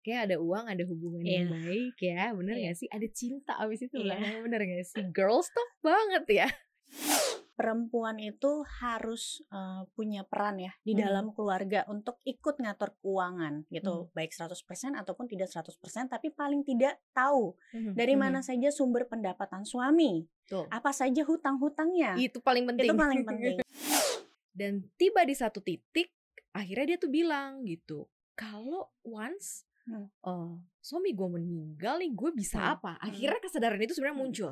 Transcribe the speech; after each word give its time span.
kayak 0.00 0.32
ada 0.32 0.36
uang 0.40 0.64
ada 0.66 0.84
hubungan 0.84 1.22
Iya. 1.22 1.32
yang 1.36 1.48
baik 1.52 1.96
ya 2.00 2.22
bener 2.32 2.54
Iya. 2.56 2.64
gak 2.66 2.76
sih 2.76 2.88
ada 2.88 3.08
cinta 3.10 3.52
abis 3.56 3.80
itu 3.84 3.94
Iya. 3.94 4.02
belakangnya 4.04 4.40
bener 4.42 4.60
gak 4.64 4.84
sih 4.86 5.02
girls 5.10 5.48
talk 5.50 5.70
banget 5.80 6.24
ya 6.26 6.48
perempuan 7.52 8.16
itu 8.16 8.64
harus 8.80 9.44
eh, 9.46 9.84
punya 9.92 10.24
peran 10.24 10.56
ya 10.56 10.72
di 10.80 10.96
Mhm. 10.96 11.00
dalam 11.00 11.26
keluarga 11.30 11.84
untuk 11.86 12.16
ikut 12.24 12.56
ngatur 12.56 12.96
keuangan 12.98 13.62
Hmm. 13.62 13.68
gitu 13.68 14.08
baik 14.10 14.32
100% 14.32 14.96
ataupun 14.96 15.28
tidak 15.28 15.52
100% 15.52 16.08
tapi 16.08 16.32
paling 16.32 16.64
tidak 16.64 16.96
tahu 17.12 17.52
Hmm. 17.70 17.92
dari 17.92 18.16
mana 18.16 18.40
saja 18.40 18.72
sumber 18.72 19.04
pendapatan 19.04 19.68
suami 19.68 20.24
Tuh. 20.48 20.64
apa 20.72 20.88
saja 20.90 21.20
hutang-hutangnya 21.20 22.16
itu 22.16 22.40
paling 22.40 22.64
penting 22.64 22.88
itu 22.88 22.96
paling 22.96 23.22
penting 23.22 23.54
dan 24.56 24.72
tiba 24.96 25.20
di 25.22 25.36
satu 25.36 25.60
titik 25.60 26.08
akhirnya 26.50 26.96
dia 26.96 26.98
tuh 26.98 27.12
bilang 27.12 27.60
gitu 27.62 28.08
kalau 28.32 28.88
once 29.04 29.68
Hmm. 29.90 30.06
eh, 30.06 30.50
suami 30.78 31.10
gue 31.10 31.28
meninggal 31.28 31.98
nih 31.98 32.14
gue 32.14 32.30
bisa 32.30 32.62
Hmm. 32.62 32.74
apa 32.78 32.92
akhirnya 33.02 33.42
kesadaran 33.42 33.82
itu 33.82 33.90
sebenarnya 33.90 34.14
Hmm. 34.14 34.22
muncul 34.22 34.50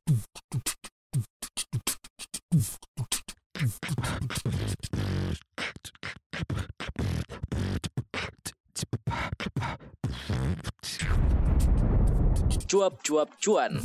Cuap-cuap 12.68 13.32
cuan. 13.40 13.80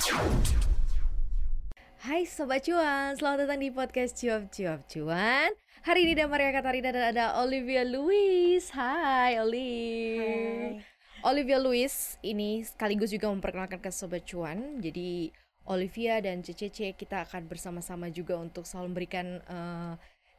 Hai 2.03 2.27
Sobat 2.27 2.67
Cuan, 2.67 3.15
selamat 3.15 3.47
datang 3.47 3.59
di 3.63 3.71
podcast 3.71 4.11
Cuap 4.19 4.51
Cuap 4.51 4.83
Cuan 4.91 5.55
Hari 5.87 5.99
ini 6.03 6.19
ada 6.19 6.27
Maria 6.27 6.51
Katarina 6.51 6.91
dan 6.91 7.15
ada 7.15 7.39
Olivia 7.39 7.87
Louis 7.87 8.59
Hai 8.75 9.39
Olive 9.39 10.83
Olivia 11.23 11.55
Louis 11.55 12.19
ini 12.19 12.67
sekaligus 12.67 13.07
juga 13.07 13.31
memperkenalkan 13.31 13.79
ke 13.79 13.87
Sobat 13.95 14.27
Cuan. 14.27 14.83
Jadi 14.83 15.31
Olivia 15.63 16.19
dan 16.19 16.43
CCC 16.43 16.99
kita 16.99 17.23
akan 17.23 17.47
bersama-sama 17.47 18.11
juga 18.11 18.35
untuk 18.35 18.67
selalu 18.67 18.91
memberikan 18.91 19.39
eh, 19.39 19.93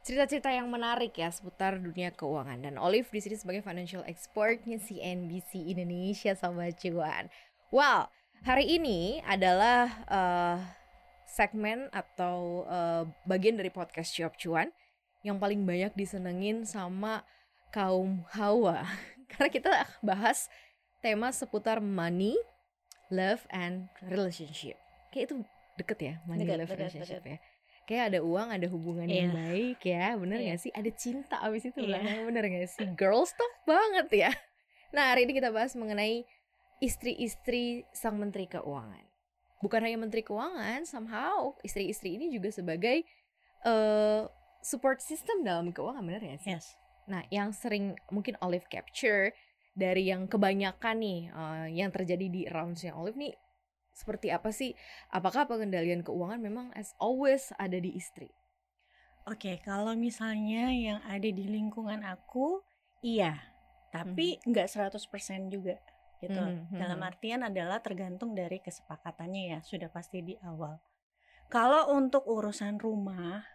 cerita-cerita 0.05 0.53
yang 0.53 0.69
menarik 0.69 1.17
ya 1.17 1.33
seputar 1.33 1.81
dunia 1.81 2.13
keuangan. 2.13 2.61
Dan 2.61 2.77
Olive 2.77 3.09
di 3.09 3.17
sini 3.17 3.33
sebagai 3.33 3.65
financial 3.65 4.05
expertnya 4.05 4.77
CNBC 4.77 5.73
Indonesia 5.73 6.37
Sobat 6.37 6.77
Cuan. 6.77 7.33
Wow, 7.73 8.13
hari 8.45 8.77
ini 8.77 9.25
adalah 9.25 9.89
eh, 10.05 10.57
segmen 11.25 11.89
atau 11.89 12.61
eh, 12.69 13.09
bagian 13.25 13.57
dari 13.57 13.73
podcast 13.73 14.13
Cuap 14.13 14.37
Cuan 14.37 14.69
yang 15.25 15.41
paling 15.41 15.65
banyak 15.65 15.97
disenengin 15.97 16.61
sama 16.69 17.25
kaum 17.73 18.21
hawa. 18.37 18.85
Karena 19.33 19.49
kita 19.49 19.73
bahas 20.05 20.45
tema 21.05 21.29
seputar 21.29 21.77
money, 21.77 22.33
love 23.13 23.45
and 23.53 23.85
relationship. 24.01 24.73
Kayak 25.13 25.29
itu 25.29 25.35
deket 25.77 25.99
ya, 26.01 26.13
money, 26.25 26.41
Deket, 26.41 26.57
love, 26.57 26.65
deket, 26.65 26.77
relationship 26.81 27.21
deket. 27.21 27.31
ya. 27.31 27.39
Kayak 27.85 28.03
ada 28.09 28.19
uang, 28.25 28.47
ada 28.49 28.67
hubungan 28.67 29.05
yang 29.05 29.29
Iya. 29.29 29.37
baik 29.37 29.79
ya, 29.85 30.05
bener 30.17 30.37
Iya. 30.41 30.49
gak 30.49 30.59
sih? 30.59 30.71
Ada 30.73 30.89
cinta 30.97 31.35
abis 31.37 31.69
itu 31.69 31.77
Iya. 31.77 31.85
belakangnya, 31.93 32.23
bener 32.25 32.43
gak 32.49 32.69
sih? 32.73 32.85
Girls 32.97 33.29
talk 33.31 33.53
banget 33.63 34.07
ya. 34.11 34.31
Nah 34.89 35.13
hari 35.13 35.29
ini 35.29 35.37
kita 35.37 35.53
bahas 35.53 35.77
mengenai 35.77 36.25
istri-istri 36.79 37.85
sang 37.91 38.17
menteri 38.17 38.47
keuangan. 38.47 39.05
Bukan 39.61 39.81
hanya 39.81 39.97
menteri 39.97 40.21
keuangan, 40.21 40.83
somehow 40.85 41.53
istri-istri 41.61 42.17
ini 42.17 42.29
juga 42.29 42.49
sebagai 42.49 43.05
eh 43.61 44.23
support 44.61 44.97
system 44.97 45.45
dalam 45.45 45.69
keuangan, 45.69 46.01
bener 46.01 46.21
gak 46.25 46.41
sih? 46.41 46.51
yes 46.51 46.73
Nah, 47.05 47.21
yang 47.29 47.53
sering 47.53 47.93
mungkin 48.09 48.33
Olive 48.41 48.65
capture 48.65 49.29
dari 49.75 50.07
yang 50.07 50.31
kebanyakan 50.31 50.95
nih 51.03 51.19
eh, 51.29 51.67
yang 51.75 51.91
terjadi 51.91 52.27
di 52.31 52.41
roundsnya 52.47 52.95
Olive 52.95 53.19
nih 53.19 53.35
seperti 53.95 54.31
apa 54.31 54.51
sih? 54.51 54.75
Apakah 55.11 55.47
pengendalian 55.47 56.03
keuangan 56.03 56.39
memang 56.39 56.67
as 56.75 56.91
always 56.99 57.51
ada 57.59 57.79
di 57.79 57.95
istri? 57.95 58.31
Oke, 59.25 59.57
kalau 59.63 59.97
misalnya 59.97 60.69
yang 60.69 60.99
ada 61.01 61.25
di 61.25 61.45
lingkungan 61.49 62.05
aku, 62.05 62.61
iya. 63.01 63.41
Tapi 63.89 64.37
nggak 64.43 64.67
100% 64.67 65.47
juga 65.47 65.79
gitu. 66.19 66.35
Mhm, 66.35 66.75
Dalam 66.75 66.99
mhm. 66.99 67.07
artian 67.07 67.41
adalah 67.47 67.79
tergantung 67.79 68.35
dari 68.35 68.59
kesepakatannya 68.59 69.43
ya, 69.55 69.59
sudah 69.63 69.87
pasti 69.87 70.19
di 70.21 70.35
awal. 70.43 70.77
Kalau 71.45 71.93
untuk 71.93 72.25
urusan 72.25 72.81
rumah, 72.81 73.45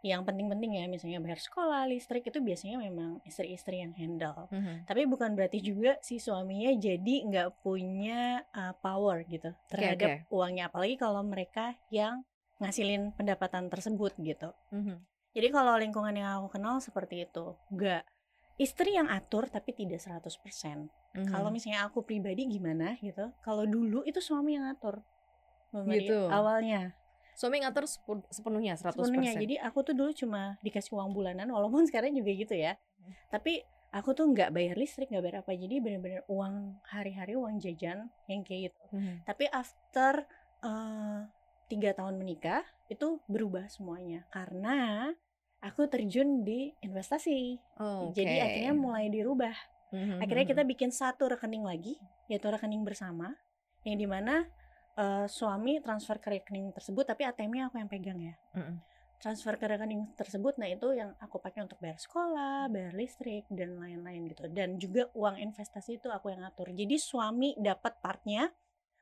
yang 0.00 0.24
penting-penting 0.24 0.80
ya, 0.80 0.84
misalnya 0.88 1.20
bayar 1.20 1.40
sekolah, 1.40 1.84
listrik 1.88 2.26
itu 2.28 2.40
biasanya 2.40 2.80
memang 2.80 3.20
istri-istri 3.28 3.80
yang 3.84 3.92
handle. 3.92 4.48
Tapi 4.88 5.04
bukan 5.04 5.36
berarti 5.36 5.60
juga 5.60 6.00
si 6.00 6.16
suaminya 6.16 6.72
jadi 6.76 7.14
nggak 7.28 7.60
punya 7.60 8.44
uh, 8.56 8.74
power 8.80 9.22
gitu 9.28 9.52
terhadap 9.68 10.24
uangnya, 10.32 10.72
apalagi 10.72 10.96
kalau 10.96 11.20
mereka 11.22 11.76
yang 11.92 12.24
ngasilin 12.56 13.12
pendapatan 13.12 13.68
tersebut 13.68 14.16
gitu. 14.20 14.50
Mhm. 14.72 14.96
Jadi 15.36 15.48
kalau 15.52 15.76
lingkungan 15.76 16.16
yang 16.16 16.40
aku 16.40 16.56
kenal 16.56 16.80
seperti 16.80 17.28
itu, 17.28 17.52
nggak 17.68 18.08
istri 18.56 18.96
yang 18.96 19.12
atur 19.12 19.52
tapi 19.52 19.76
tidak 19.76 20.00
100%. 20.00 20.88
Mhm. 21.12 21.28
Kalau 21.28 21.52
misalnya 21.52 21.84
aku 21.84 22.00
pribadi 22.00 22.48
gimana 22.48 22.96
gitu, 23.04 23.28
kalau 23.44 23.68
dulu 23.68 24.00
itu 24.08 24.20
suami 24.24 24.56
yang 24.56 24.72
Maria, 25.84 26.00
Gitu. 26.00 26.18
Awalnya 26.32 26.96
Suami 27.36 27.60
ngatur 27.60 27.84
sepenuhnya 28.32 28.80
100%. 28.80 28.96
sepenuhnya. 28.96 29.32
Jadi 29.36 29.54
aku 29.60 29.84
tuh 29.84 29.92
dulu 29.92 30.10
cuma 30.16 30.56
dikasih 30.64 30.96
uang 30.96 31.12
bulanan, 31.12 31.46
walaupun 31.52 31.84
sekarang 31.88 32.16
juga 32.16 32.32
gitu 32.32 32.56
ya. 32.56 32.80
Tapi 33.28 33.60
aku 33.92 34.16
tuh 34.16 34.24
nggak 34.32 34.50
bayar 34.56 34.74
listrik, 34.80 35.12
nggak 35.12 35.24
bayar 35.24 35.36
apa. 35.44 35.52
Jadi 35.52 35.76
benar-benar 35.84 36.22
uang 36.26 36.80
hari-hari, 36.88 37.36
uang 37.36 37.60
jajan 37.60 38.08
yang 38.26 38.40
kayak 38.40 38.72
gitu. 38.72 38.82
Mhm. 38.96 39.28
Tapi 39.28 39.44
after 39.52 40.24
eh, 40.64 41.20
tiga 41.68 41.90
tahun 41.92 42.16
menikah 42.16 42.64
itu 42.88 43.18
berubah 43.26 43.66
semuanya 43.66 44.24
karena 44.30 45.10
aku 45.60 45.90
terjun 45.90 46.46
di 46.46 46.70
investasi. 46.80 47.58
Oh, 47.82 48.14
Jadi 48.14 48.38
akhirnya 48.38 48.72
mulai 48.72 49.10
dirubah. 49.10 49.54
Mhm, 49.94 50.18
Akhirnya 50.22 50.44
mhm. 50.46 50.52
kita 50.54 50.62
bikin 50.66 50.90
satu 50.90 51.30
rekening 51.30 51.62
lagi, 51.62 51.94
yaitu 52.26 52.46
rekening 52.50 52.82
bersama, 52.82 53.34
yang 53.86 53.96
di 53.98 54.06
mana 54.06 54.46
eh, 54.96 55.26
suami 55.28 55.78
transfer 55.84 56.16
ke 56.16 56.28
rekening 56.40 56.72
tersebut, 56.72 57.04
tapi 57.04 57.28
ATM-nya 57.28 57.68
aku 57.68 57.76
yang 57.76 57.90
pegang 57.90 58.18
ya. 58.20 58.34
Mhm. 58.56 58.76
Transfer 59.16 59.56
ke 59.56 59.64
rekening 59.64 60.12
tersebut, 60.12 60.60
nah 60.60 60.68
itu 60.68 60.92
yang 60.92 61.16
aku 61.20 61.40
pakai 61.40 61.64
untuk 61.64 61.80
bayar 61.80 61.96
sekolah, 61.96 62.68
bayar 62.68 62.92
listrik 62.92 63.48
dan 63.48 63.80
lain-lain 63.80 64.28
gitu. 64.28 64.44
Dan 64.52 64.76
juga 64.76 65.08
uang 65.16 65.40
investasi 65.40 66.00
itu 66.00 66.12
aku 66.12 66.28
yang 66.32 66.44
ngatur. 66.44 66.68
Jadi 66.72 66.96
suami 67.00 67.56
dapat 67.56 67.96
partnya 68.04 68.52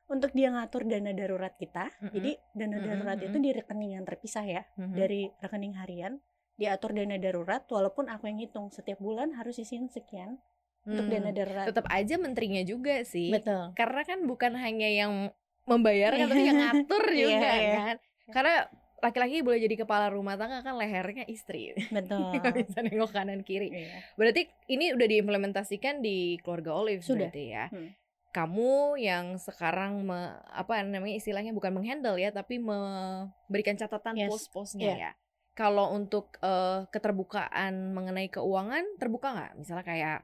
untuk 0.06 0.30
dia 0.30 0.54
ngatur 0.54 0.86
dana 0.86 1.10
darurat 1.10 1.54
kita. 1.58 1.90
Mhm. 1.98 2.10
Jadi 2.14 2.30
dana 2.54 2.78
darurat 2.78 3.18
mhm. 3.18 3.26
itu 3.26 3.36
di 3.42 3.50
rekening 3.54 3.92
yang 3.98 4.04
terpisah 4.06 4.46
ya, 4.46 4.62
Mhm. 4.78 4.94
dari 4.94 5.22
rekening 5.42 5.74
harian 5.82 6.22
diatur 6.54 6.94
dana 6.94 7.18
darurat 7.18 7.66
walaupun 7.66 8.06
aku 8.06 8.30
yang 8.30 8.38
hitung 8.38 8.70
setiap 8.70 9.02
bulan 9.02 9.34
harus 9.34 9.58
isiin 9.58 9.90
sekian 9.90 10.38
untuk 10.86 11.10
Hmm. 11.10 11.14
dana 11.18 11.30
darurat. 11.34 11.66
Tetap 11.66 11.86
aja 11.90 12.14
menterinya 12.20 12.62
juga 12.62 13.02
sih. 13.02 13.34
Betul. 13.34 13.74
Karena 13.74 14.02
kan 14.06 14.22
bukan 14.28 14.54
hanya 14.54 14.86
yang 14.86 15.34
membayarkan 15.64 16.26
tapi 16.26 16.42
yang 16.42 16.58
ngatur 16.58 17.04
Iya, 17.06 17.18
juga 17.18 17.50
iya. 17.52 17.74
kan. 17.74 17.96
Karena 18.26 18.54
laki-laki 19.00 19.44
boleh 19.44 19.60
jadi 19.60 19.76
kepala 19.78 20.08
rumah 20.08 20.32
tangga 20.34 20.60
kan 20.60 20.74
lehernya 20.74 21.24
istri. 21.26 21.76
Betul. 21.90 22.32
Bisa 22.56 22.80
nengok 22.80 23.10
kanan 23.10 23.40
kiri. 23.40 23.68
Iya. 23.68 24.00
Berarti 24.14 24.42
ini 24.66 24.92
udah 24.92 25.04
diimplementasikan 25.04 26.00
di 26.00 26.40
keluarga 26.40 26.72
Olive 26.74 27.00
Sudah. 27.00 27.28
berarti 27.28 27.44
ya. 27.46 27.68
Hmm. 27.68 27.92
Kamu 28.30 28.98
yang 28.98 29.38
sekarang 29.38 30.02
me- 30.02 30.40
apa 30.48 30.82
namanya 30.82 31.14
istilahnya 31.14 31.52
bukan 31.52 31.70
menghandle 31.70 32.18
ya, 32.18 32.28
tapi 32.28 32.58
memberikan 32.58 33.76
catatan 33.76 34.18
Yes. 34.18 34.26
pos-posnya 34.26 34.84
Iya. 34.84 34.96
ya. 34.98 35.12
Kalau 35.54 35.94
untuk 35.94 36.34
eh, 36.40 36.82
keterbukaan 36.88 37.94
mengenai 37.94 38.26
keuangan 38.26 38.98
terbuka 38.98 39.30
nggak? 39.30 39.52
Misalnya 39.54 39.84
kayak 39.84 40.18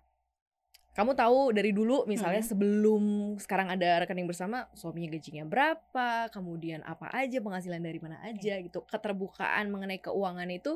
kamu 0.90 1.14
tahu 1.14 1.54
dari 1.54 1.70
dulu 1.70 2.02
misalnya 2.04 2.42
Hmm. 2.42 2.50
sebelum 2.50 3.02
sekarang 3.38 3.70
ada 3.70 4.02
rekening 4.02 4.26
bersama 4.26 4.66
suaminya 4.74 5.14
gajinya 5.14 5.46
berapa, 5.46 6.28
kemudian 6.28 6.82
apa 6.82 7.08
aja 7.14 7.38
penghasilan 7.38 7.78
dari 7.78 8.02
mana 8.02 8.18
aja 8.20 8.58
gitu. 8.58 8.82
Keterbukaan 8.84 9.70
mengenai 9.70 10.02
keuangan 10.02 10.50
itu 10.50 10.74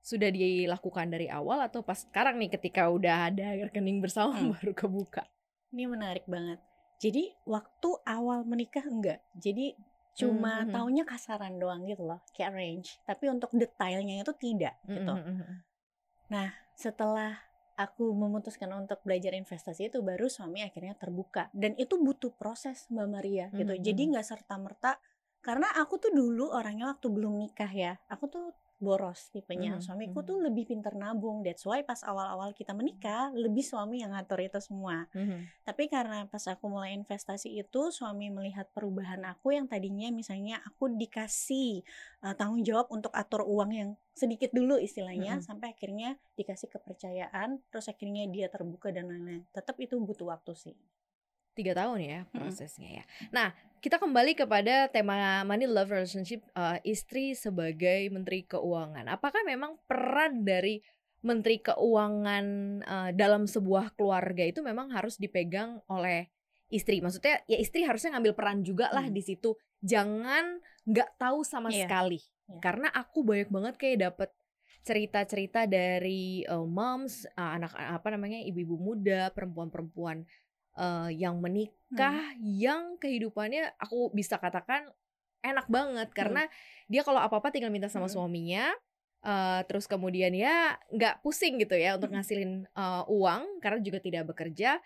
sudah 0.00 0.28
dilakukan 0.28 1.08
dari 1.08 1.28
awal 1.28 1.60
atau 1.60 1.80
pas 1.80 1.96
sekarang 1.96 2.36
nih 2.36 2.52
ketika 2.52 2.88
udah 2.88 3.28
ada 3.32 3.56
rekening 3.68 4.00
bersama 4.00 4.32
Hmm. 4.36 4.52
baru 4.56 4.72
kebuka? 4.72 5.24
Ini 5.72 5.88
menarik 5.88 6.24
banget. 6.24 6.60
Jadi 7.00 7.32
waktu 7.44 7.88
awal 8.04 8.48
menikah 8.48 8.84
enggak. 8.84 9.20
Jadi 9.36 9.76
cuma 10.14 10.62
Mhm. 10.62 10.70
taunya 10.70 11.04
kasaran 11.04 11.58
doang 11.58 11.82
gitu 11.84 12.06
loh, 12.06 12.22
kayak 12.32 12.54
range. 12.54 13.02
Tapi 13.02 13.28
untuk 13.28 13.50
detailnya 13.52 14.22
itu 14.22 14.32
tidak 14.38 14.78
gitu. 14.86 15.10
Mhm, 15.10 15.42
mhm. 16.30 16.48
Setelah 16.74 17.38
aku 17.74 18.14
memutuskan 18.14 18.70
untuk 18.74 19.02
belajar 19.02 19.34
investasi 19.34 19.90
itu 19.90 19.98
baru 20.00 20.26
suami 20.30 20.62
akhirnya 20.62 20.94
terbuka 20.94 21.50
dan 21.54 21.74
itu 21.78 21.98
butuh 21.98 22.30
proses 22.34 22.86
Mbak 22.92 23.08
Maria 23.10 23.46
gitu. 23.54 23.74
Mhm, 23.74 23.82
Jadi 23.82 24.02
mhm. 24.04 24.10
nggak 24.14 24.26
serta 24.26 24.54
merta 24.58 24.98
karena 25.44 25.68
aku 25.76 26.00
tuh 26.00 26.12
dulu 26.14 26.48
orangnya 26.54 26.88
waktu 26.96 27.06
belum 27.12 27.36
nikah 27.36 27.68
ya, 27.68 27.92
aku 28.08 28.24
tuh 28.32 28.44
boros 28.82 29.30
tipenya. 29.30 29.78
Mhm, 29.78 29.82
Suamiku 29.82 30.20
mhm. 30.20 30.26
tuh 30.26 30.38
lebih 30.44 30.64
pinter 30.66 30.92
nabung. 30.98 31.40
That's 31.46 31.62
why 31.64 31.80
pas 31.86 32.02
awal-awal 32.02 32.52
kita 32.52 32.74
menikah, 32.74 33.30
lebih 33.32 33.62
suami 33.62 34.02
yang 34.02 34.12
ngatur 34.12 34.42
itu 34.42 34.58
semua. 34.60 35.06
Mhm. 35.14 35.64
Tapi 35.64 35.88
karena 35.88 36.26
pas 36.26 36.42
aku 36.50 36.66
mulai 36.68 36.92
investasi 36.98 37.54
itu, 37.54 37.82
suami 37.94 38.28
melihat 38.28 38.68
perubahan 38.74 39.22
aku 39.24 39.54
yang 39.54 39.70
tadinya 39.70 40.10
misalnya 40.10 40.60
aku 40.66 40.90
dikasih 40.92 41.86
uh, 42.26 42.34
tanggung 42.34 42.66
jawab 42.66 42.90
untuk 42.90 43.14
atur 43.14 43.46
uang 43.46 43.70
yang 43.72 43.90
sedikit 44.14 44.50
dulu 44.54 44.78
istilahnya, 44.78 45.38
Mhm. 45.38 45.42
sampai 45.42 45.74
akhirnya 45.74 46.18
dikasih 46.38 46.70
kepercayaan, 46.70 47.62
terus 47.70 47.86
akhirnya 47.90 48.26
dia 48.30 48.46
terbuka 48.52 48.90
dan 48.94 49.10
lain-lain. 49.10 49.42
Tetap 49.50 49.78
itu 49.80 49.98
butuh 49.98 50.30
waktu 50.30 50.52
sih. 50.54 50.76
Tiga 51.54 51.72
tahun 51.72 51.98
ya 52.02 52.18
prosesnya 52.28 53.02
ya. 53.02 53.04
Nah 53.30 53.48
kita 53.78 54.00
kembali 54.00 54.32
kepada 54.34 54.88
tema 54.88 55.44
money 55.44 55.68
love 55.68 55.92
relationship 55.92 56.40
uh, 56.56 56.80
istri 56.82 57.36
sebagai 57.36 58.08
menteri 58.10 58.42
keuangan. 58.44 59.06
Apakah 59.12 59.44
memang 59.44 59.76
peran 59.84 60.42
dari 60.42 60.80
menteri 61.24 61.60
keuangan 61.60 62.46
uh, 62.84 63.10
dalam 63.12 63.44
sebuah 63.44 63.92
keluarga 63.96 64.44
itu 64.44 64.60
memang 64.64 64.88
harus 64.92 65.20
dipegang 65.20 65.84
oleh 65.86 66.32
istri? 66.72 67.04
Maksudnya 67.04 67.44
ya 67.44 67.60
istri 67.60 67.84
harusnya 67.84 68.16
ngambil 68.16 68.32
peran 68.32 68.58
juga 68.64 68.88
lah 68.88 69.04
Hmm. 69.04 69.14
di 69.14 69.22
situ. 69.22 69.52
Jangan 69.84 70.64
nggak 70.88 71.20
tahu 71.20 71.44
sama 71.44 71.68
Iya. 71.68 71.84
sekali. 71.84 72.20
Iya. 72.20 72.60
Karena 72.64 72.88
aku 72.88 73.20
banyak 73.20 73.52
banget 73.52 73.74
kayak 73.76 73.98
dapet 74.00 74.30
cerita-cerita 74.84 75.64
dari 75.64 76.44
uh, 76.44 76.64
moms, 76.64 77.24
uh, 77.36 77.56
anak 77.56 77.72
apa 77.72 78.08
namanya 78.12 78.40
ibu-ibu 78.44 78.76
muda, 78.76 79.32
perempuan-perempuan 79.32 80.28
uh, 80.76 81.08
yang 81.08 81.38
menikah 81.38 82.34
yang 82.40 82.98
kehidupannya 82.98 83.74
aku 83.78 84.10
bisa 84.10 84.36
katakan 84.36 84.90
enak 85.40 85.68
banget 85.68 86.08
karena 86.10 86.48
dia 86.86 87.04
kalau 87.04 87.20
apa-apa 87.20 87.52
tinggal 87.52 87.68
minta 87.68 87.86
sama 87.86 88.08
Hmm. 88.08 88.14
suaminya 88.16 88.72
uh, 89.22 89.60
terus 89.68 89.84
kemudian 89.84 90.32
ya 90.32 90.74
nggak 90.88 91.20
pusing 91.20 91.60
gitu 91.60 91.76
ya 91.76 91.94
untuk 91.94 92.08
Hmm. 92.10 92.18
ngasilin 92.18 92.52
uh, 92.72 93.04
uang 93.06 93.60
karena 93.60 93.78
juga 93.80 93.98
tidak 94.00 94.32
bekerja 94.32 94.80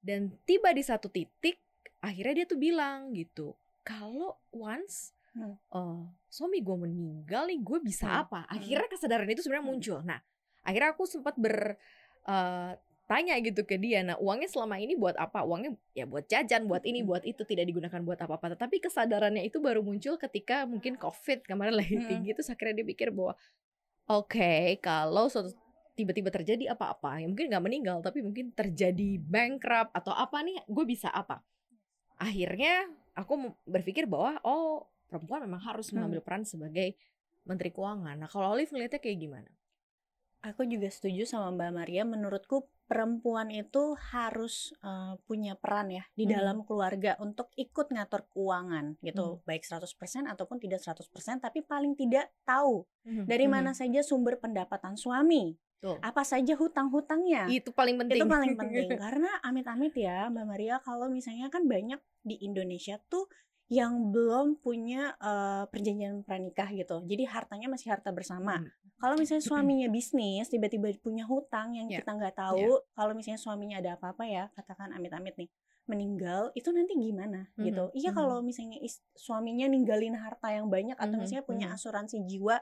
dan 0.00 0.30
tiba 0.46 0.70
di 0.70 0.82
satu 0.82 1.10
titik 1.10 1.58
akhirnya 1.98 2.42
dia 2.42 2.46
tuh 2.46 2.60
bilang 2.60 3.10
gitu 3.12 3.52
kalau 3.82 4.38
once 4.50 5.12
Hmm. 5.36 5.52
uh, 5.68 6.00
suami 6.32 6.64
gue 6.64 6.76
meninggal 6.80 7.44
nih 7.44 7.60
gue 7.60 7.78
bisa 7.84 8.08
Hmm. 8.08 8.22
apa 8.24 8.48
akhirnya 8.48 8.88
kesadaran 8.88 9.28
itu 9.28 9.44
sebenarnya 9.44 9.64
Hmm. 9.66 9.72
muncul 9.74 9.98
nah 10.00 10.22
akhirnya 10.64 10.96
aku 10.96 11.04
sempat 11.04 11.36
ber 11.36 11.76
uh, 12.24 12.72
tanya 13.06 13.38
gitu 13.38 13.62
ke 13.62 13.78
dia 13.78 14.02
nah 14.02 14.18
uangnya 14.18 14.50
selama 14.50 14.82
ini 14.82 14.98
buat 14.98 15.14
apa 15.14 15.46
uangnya 15.46 15.78
ya 15.94 16.04
buat 16.10 16.26
jajan 16.26 16.66
buat 16.66 16.82
ini 16.82 17.02
Mm. 17.02 17.08
buat 17.08 17.22
itu 17.22 17.42
tidak 17.46 17.70
digunakan 17.70 18.02
buat 18.02 18.18
apa-apa 18.18 18.58
tetapi 18.58 18.82
kesadarannya 18.82 19.46
itu 19.46 19.62
baru 19.62 19.78
muncul 19.80 20.18
ketika 20.18 20.66
mungkin 20.66 20.98
covid 20.98 21.46
kemarin 21.46 21.78
lagi 21.78 21.96
Mm. 21.96 22.06
tinggi 22.10 22.30
terus 22.34 22.50
akhirnya 22.50 22.82
dia 22.82 22.86
pikir 22.86 23.14
bahwa 23.14 23.38
oke 24.10 24.82
kalau 24.82 25.30
suatu 25.30 25.54
tiba-tiba 25.94 26.28
terjadi 26.28 26.74
apa-apa 26.74 27.22
ya 27.22 27.26
mungkin 27.30 27.46
nggak 27.46 27.64
meninggal 27.64 27.96
tapi 28.02 28.20
mungkin 28.26 28.50
terjadi 28.52 29.16
bankrupt 29.22 29.94
atau 29.94 30.12
apa 30.12 30.42
nih 30.42 30.60
gue 30.66 30.84
bisa 30.84 31.08
apa 31.08 31.40
akhirnya 32.18 32.90
aku 33.14 33.54
berpikir 33.64 34.04
bahwa 34.04 34.36
oh 34.42 34.84
perempuan 35.06 35.46
memang 35.46 35.62
harus 35.62 35.88
Hmm. 35.88 36.02
mengambil 36.02 36.20
peran 36.26 36.42
sebagai 36.42 36.98
menteri 37.46 37.70
keuangan 37.70 38.18
nah 38.18 38.28
kalau 38.28 38.52
Olive 38.52 38.68
ngeliatnya 38.74 38.98
kayak 38.98 39.20
gimana 39.22 39.50
Aku 40.44 40.62
juga 40.62 40.86
setuju 40.86 41.26
sama 41.26 41.50
Mbak 41.50 41.70
Maria. 41.74 42.02
Menurutku 42.06 42.70
perempuan 42.86 43.50
itu 43.50 43.98
harus 44.14 44.70
uh, 44.80 45.18
punya 45.26 45.58
peran 45.58 45.90
ya 45.90 46.06
di 46.14 46.24
Mhm. 46.24 46.32
dalam 46.32 46.58
keluarga 46.62 47.18
untuk 47.18 47.50
ikut 47.54 47.90
ngatur 47.90 48.24
keuangan 48.30 48.94
gitu. 49.02 49.42
Baik 49.42 49.66
100% 49.66 50.30
ataupun 50.30 50.62
tidak 50.62 50.80
100%, 50.80 51.42
tapi 51.42 51.60
paling 51.60 51.92
tidak 51.92 52.30
tahu 52.42 52.86
dari 53.02 53.46
mana 53.46 53.74
saja 53.74 54.00
sumber 54.02 54.38
pendapatan 54.38 54.94
suami. 54.94 55.58
Tuh. 55.76 56.00
Apa 56.00 56.24
saja 56.24 56.56
hutang-hutangnya. 56.56 57.52
itu 57.52 57.68
paling 57.68 58.00
penting 58.00 58.16
Itu 58.16 58.26
paling 58.26 58.56
penting 58.56 58.96
karena 59.04 59.28
amit-amit 59.44 59.92
ya 59.92 60.32
Mbak 60.32 60.46
Maria 60.48 60.76
kalau 60.80 61.12
misalnya 61.12 61.52
kan 61.52 61.68
banyak 61.68 62.00
di 62.24 62.40
Indonesia 62.40 62.96
tuh 63.06 63.28
yang 63.66 64.14
belum 64.14 64.62
punya 64.62 65.18
uh, 65.18 65.66
perjanjian 65.66 66.22
pranikah 66.22 66.70
gitu. 66.70 67.02
Jadi 67.02 67.26
hartanya 67.26 67.66
masih 67.66 67.90
harta 67.90 68.14
bersama. 68.14 68.62
Hmm. 68.62 68.70
Kalau 68.96 69.18
misalnya 69.18 69.44
suaminya 69.44 69.88
bisnis, 69.90 70.48
tiba-tiba 70.48 70.88
punya 71.02 71.26
hutang 71.26 71.74
yang 71.76 71.90
Ya. 71.90 72.00
kita 72.00 72.16
nggak 72.16 72.32
tahu, 72.32 72.80
kalau 72.94 73.12
misalnya 73.12 73.36
suaminya 73.42 73.76
ada 73.82 73.98
apa-apa 73.98 74.24
ya, 74.24 74.48
katakan 74.54 74.94
amit-amit 74.94 75.36
nih, 75.36 75.50
meninggal, 75.84 76.48
itu 76.56 76.72
nanti 76.72 76.96
gimana 76.96 77.46
gitu. 77.58 77.90
Mhm, 77.90 77.94
Iya 77.94 78.10
mhm. 78.10 78.16
kalau 78.16 78.36
misalnya 78.40 78.78
is- 78.80 79.02
suaminya 79.14 79.66
ninggalin 79.68 80.16
harta 80.16 80.48
yang 80.50 80.66
banyak 80.70 80.96
atau 80.96 81.12
Mhm, 81.12 81.20
misalnya 81.20 81.44
punya 81.44 81.66
mhm. 81.70 81.76
asuransi 81.76 82.16
jiwa 82.24 82.56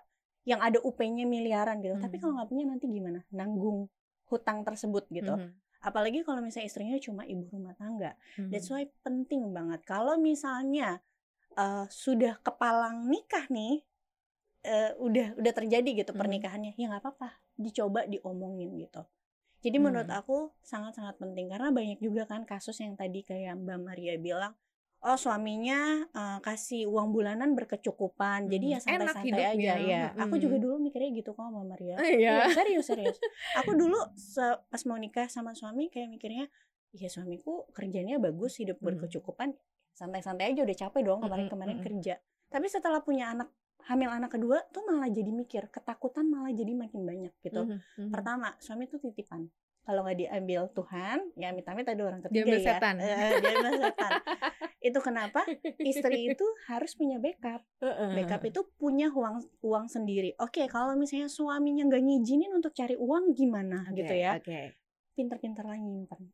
yang 0.45 0.61
ada 0.61 0.77
UP-nya 0.83 1.25
miliaran 1.25 1.81
gitu. 1.81 1.97
Tapi 1.97 2.17
Mhm. 2.17 2.21
kalau 2.21 2.33
nggak 2.37 2.51
punya 2.51 2.65
nanti 2.67 2.87
gimana? 2.89 3.21
Nanggung 3.31 3.89
hutang 4.27 4.65
tersebut 4.65 5.05
gitu. 5.09 5.37
Mhm. 5.37 5.53
Apalagi 5.85 6.25
kalau 6.25 6.41
misalnya 6.41 6.73
istrinya 6.73 6.97
cuma 6.97 7.29
ibu 7.29 7.45
rumah 7.53 7.77
tangga. 7.77 8.17
Mhm. 8.41 8.49
That's 8.49 8.73
why 8.73 8.89
penting 9.05 9.53
banget. 9.53 9.85
Kalau 9.85 10.17
misalnya 10.17 11.05
uh, 11.61 11.85
sudah 11.93 12.41
kepalang 12.41 13.05
nikah 13.07 13.45
nih, 13.53 13.85
uh, 14.65 14.97
udah 14.99 15.37
udah 15.37 15.53
terjadi 15.53 15.91
gitu 16.03 16.13
Mhm. 16.17 16.21
pernikahannya, 16.21 16.73
ya 16.75 16.89
nggak 16.89 17.05
apa-apa, 17.05 17.37
dicoba 17.61 18.09
diomongin 18.09 18.75
gitu. 18.81 19.05
Jadi 19.65 19.77
menurut 19.81 20.09
Hmm. 20.13 20.21
aku 20.21 20.37
sangat-sangat 20.61 21.17
penting 21.17 21.49
karena 21.49 21.73
banyak 21.73 21.97
juga 22.01 22.29
kan 22.29 22.45
kasus 22.45 22.81
yang 22.85 22.97
tadi 23.01 23.25
kayak 23.25 23.57
Mbak 23.57 23.79
Maria 23.81 24.15
bilang, 24.21 24.53
oh 25.05 25.19
suaminya 25.21 26.09
uh, 26.11 26.39
kasih 26.41 26.89
uang 26.89 27.13
bulanan 27.13 27.53
berkecukupan, 27.53 28.49
jadi 28.49 28.67
ya 28.67 28.79
santai-santai 28.81 29.45
aja 29.53 29.73
ya. 29.77 30.05
Aku 30.17 30.41
Mhm. 30.41 30.43
juga 30.43 30.57
dulu 30.57 30.77
mikirnya 30.81 31.13
gitu 31.13 31.37
kok 31.37 31.45
Mbak 31.45 31.65
Maria. 31.69 31.97
Eh, 32.01 32.25
Iya. 32.25 32.33
Iya, 32.41 32.45
serius 32.57 32.87
serius. 32.89 33.17
Aku 33.61 33.77
dulu 33.81 33.99
pas 34.65 34.83
mau 34.89 34.97
nikah 34.97 35.29
sama 35.29 35.53
suami 35.53 35.93
kayak 35.93 36.09
mikirnya, 36.09 36.49
ya 36.97 37.09
suamiku 37.13 37.69
kerjanya 37.77 38.17
bagus, 38.17 38.57
hidup 38.57 38.81
Mhm. 38.81 38.87
berkecukupan, 38.97 39.53
santai-santai 39.93 40.57
aja 40.57 40.65
udah 40.65 40.77
capek 40.77 41.03
dong 41.05 41.21
kemarin-kemarin 41.21 41.79
mhm. 41.79 41.85
kerja. 41.85 42.15
Tapi 42.49 42.67
setelah 42.73 43.05
punya 43.05 43.29
anak 43.31 43.53
hamil 43.85 44.09
anak 44.09 44.33
kedua 44.33 44.65
tuh 44.73 44.81
malah 44.89 45.13
jadi 45.13 45.29
mikir, 45.29 45.69
ketakutan 45.69 46.25
malah 46.25 46.49
jadi 46.57 46.73
makin 46.73 47.05
banyak 47.05 47.33
gitu. 47.45 47.69
Mhm, 47.69 48.09
mhm. 48.09 48.11
Pertama, 48.11 48.57
suami 48.57 48.89
tuh 48.89 48.97
titipan. 48.97 49.45
Kalau 49.85 50.01
nggak 50.01 50.17
diambil 50.17 50.61
Tuhan, 50.73 51.19
ya 51.37 51.53
amit-amit 51.53 51.85
ada 51.85 52.03
orang 52.09 52.25
ketiga 52.25 52.41
Diambil 52.41 52.61
ya. 52.61 52.67
setan. 52.73 52.95
Eh, 53.05 53.33
diambil 53.37 53.73
setan. 53.85 54.13
itu 54.81 54.99
kenapa 55.05 55.41
istri 55.85 56.17
itu 56.33 56.47
harus 56.73 56.93
punya 56.97 57.21
backup. 57.21 57.61
Backup 58.17 58.43
itu 58.49 58.61
punya 58.81 59.13
uang 59.13 59.45
uang 59.61 59.87
sendiri. 59.93 60.33
Oke, 60.41 60.65
kalau 60.73 60.97
misalnya 60.97 61.29
suaminya 61.29 61.85
nggak 61.85 62.01
ngizinin 62.01 62.53
untuk 62.57 62.73
cari 62.73 62.97
uang 62.97 63.37
gimana 63.37 63.85
Oke, 63.93 64.01
gitu 64.01 64.15
ya? 64.17 64.41
Oke. 64.41 64.73
Pinter-pinter 65.13 65.65
lah 65.69 65.77
nyimpen. 65.77 66.33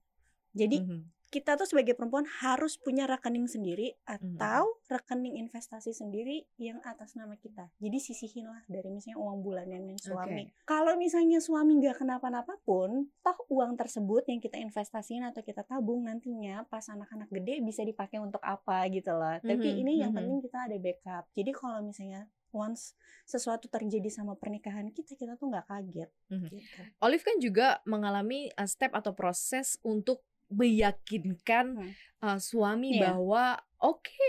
Jadi 0.55 0.77
Mhm. 0.83 1.01
Kita 1.31 1.55
tuh 1.55 1.63
sebagai 1.63 1.95
perempuan 1.95 2.27
harus 2.43 2.75
punya 2.75 3.07
rekening 3.07 3.47
sendiri 3.47 3.95
Mhm. 4.03 4.35
atau 4.35 4.83
rekening 4.91 5.39
investasi 5.39 5.95
sendiri 5.95 6.43
yang 6.59 6.83
atas 6.83 7.15
nama 7.15 7.39
kita. 7.39 7.71
Jadi 7.79 7.99
sisihin 8.03 8.51
lah 8.51 8.67
dari 8.67 8.91
misalnya 8.91 9.23
uang 9.23 9.39
bulanan 9.39 9.95
suami. 9.95 10.51
Kalau 10.67 10.99
misalnya 10.99 11.39
suami 11.39 11.79
nggak 11.79 12.03
kenapa-napa 12.03 12.59
pun, 12.67 13.15
toh 13.23 13.39
uang 13.47 13.79
tersebut 13.79 14.27
yang 14.27 14.43
kita 14.43 14.59
investasiin 14.59 15.23
atau 15.23 15.41
kita 15.47 15.63
tabung 15.63 16.03
nantinya 16.03 16.67
pas 16.67 16.83
anak-anak 16.91 17.31
gede 17.31 17.63
bisa 17.63 17.87
dipakai 17.87 18.19
untuk 18.19 18.43
apa 18.43 18.91
gitu 18.91 19.15
loh. 19.15 19.39
Tapi 19.39 19.69
Mhm, 19.71 19.81
ini 19.87 19.93
yang 20.03 20.11
mhm. 20.11 20.19
penting 20.19 20.39
kita 20.43 20.59
ada 20.67 20.77
backup. 20.83 21.25
Jadi 21.31 21.51
kalau 21.55 21.79
misalnya 21.87 22.27
once 22.51 22.99
sesuatu 23.23 23.71
terjadi 23.71 24.11
sama 24.11 24.35
pernikahan 24.35 24.91
kita, 24.91 25.15
kita 25.15 25.39
tuh 25.39 25.55
nggak 25.55 25.71
kaget. 25.71 26.11
Mhm. 26.35 26.49
Gitu. 26.51 26.81
Olive 26.99 27.23
kan 27.23 27.39
juga 27.39 27.79
mengalami 27.87 28.51
uh, 28.59 28.67
step 28.67 28.91
atau 28.91 29.15
proses 29.15 29.79
untuk 29.87 30.27
meyakinkan 30.51 31.67
Hmm. 31.75 31.91
uh, 32.21 32.39
suami 32.39 32.95
Iya. 32.95 33.11
bahwa 33.11 33.57
oke 33.79 34.27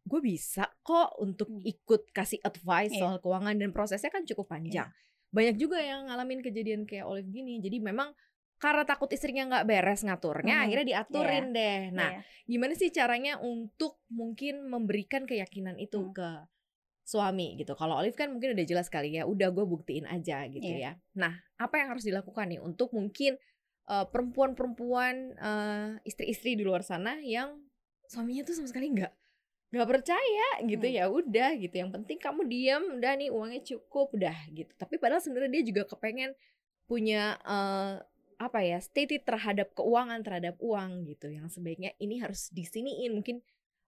gue 0.00 0.20
bisa 0.20 0.66
kok 0.80 1.14
untuk 1.20 1.46
Hmm. 1.46 1.62
ikut 1.62 2.10
kasih 2.10 2.40
advice 2.40 2.90
Iya. 2.92 3.00
soal 3.00 3.16
keuangan 3.20 3.54
dan 3.54 3.70
prosesnya 3.70 4.10
kan 4.10 4.24
cukup 4.24 4.48
panjang. 4.48 4.88
Banyak 5.30 5.56
juga 5.56 5.78
yang 5.78 6.10
ngalamin 6.10 6.42
kejadian 6.42 6.82
kayak 6.82 7.06
Olive 7.06 7.30
gini. 7.30 7.62
Jadi 7.62 7.78
memang 7.78 8.10
karena 8.58 8.84
takut 8.84 9.08
istrinya 9.08 9.46
nggak 9.46 9.64
beres 9.64 10.02
ngaturnya, 10.02 10.60
Mhm. 10.60 10.64
akhirnya 10.66 10.86
diaturin 10.90 11.46
deh. 11.54 11.80
Nah, 11.94 12.10
Iya. 12.12 12.20
gimana 12.44 12.72
sih 12.74 12.90
caranya 12.90 13.38
untuk 13.38 14.02
mungkin 14.10 14.66
memberikan 14.66 15.24
keyakinan 15.24 15.78
itu 15.78 15.96
Hmm. 15.96 16.12
ke 16.12 16.28
suami 17.04 17.58
gitu. 17.58 17.74
Kalau 17.74 17.98
Olive 17.98 18.14
kan 18.14 18.30
mungkin 18.30 18.54
udah 18.54 18.66
jelas 18.66 18.86
kali 18.86 19.16
ya, 19.16 19.26
udah 19.26 19.50
gue 19.50 19.64
buktiin 19.64 20.06
aja 20.06 20.46
gitu 20.46 20.62
Iya. 20.62 20.78
ya. 20.78 20.92
Nah, 21.16 21.34
apa 21.56 21.74
yang 21.78 21.90
harus 21.90 22.06
dilakukan 22.06 22.50
nih 22.50 22.60
untuk 22.60 22.90
mungkin 22.92 23.34
uh, 23.34 23.49
perempuan-perempuan 23.90 25.14
uh, 25.34 25.88
istri-istri 26.06 26.54
di 26.54 26.62
luar 26.62 26.80
sana 26.80 27.18
yang 27.18 27.58
suaminya 28.06 28.46
tuh 28.46 28.54
sama 28.54 28.68
sekali 28.70 28.86
nggak 28.94 29.12
nggak 29.70 29.88
percaya 29.88 30.48
gitu 30.66 30.82
Hmm. 30.82 30.96
ya 30.98 31.04
udah 31.06 31.50
gitu 31.54 31.74
yang 31.78 31.90
penting 31.90 32.18
kamu 32.18 32.42
diam 32.46 32.82
udah 32.98 33.12
nih 33.14 33.30
uangnya 33.30 33.62
cukup 33.62 34.10
udah 34.14 34.34
gitu 34.50 34.72
tapi 34.74 34.98
padahal 34.98 35.22
sebenarnya 35.22 35.58
dia 35.58 35.64
juga 35.66 35.82
kepengen 35.86 36.34
punya 36.86 37.38
uh, 37.46 38.02
apa 38.36 38.58
ya 38.62 38.82
stated 38.82 39.22
terhadap 39.22 39.70
keuangan 39.74 40.26
terhadap 40.26 40.58
uang 40.58 41.06
gitu 41.06 41.30
yang 41.30 41.46
sebaiknya 41.46 41.94
ini 41.98 42.18
harus 42.18 42.50
disiniin 42.50 43.14
mungkin 43.14 43.38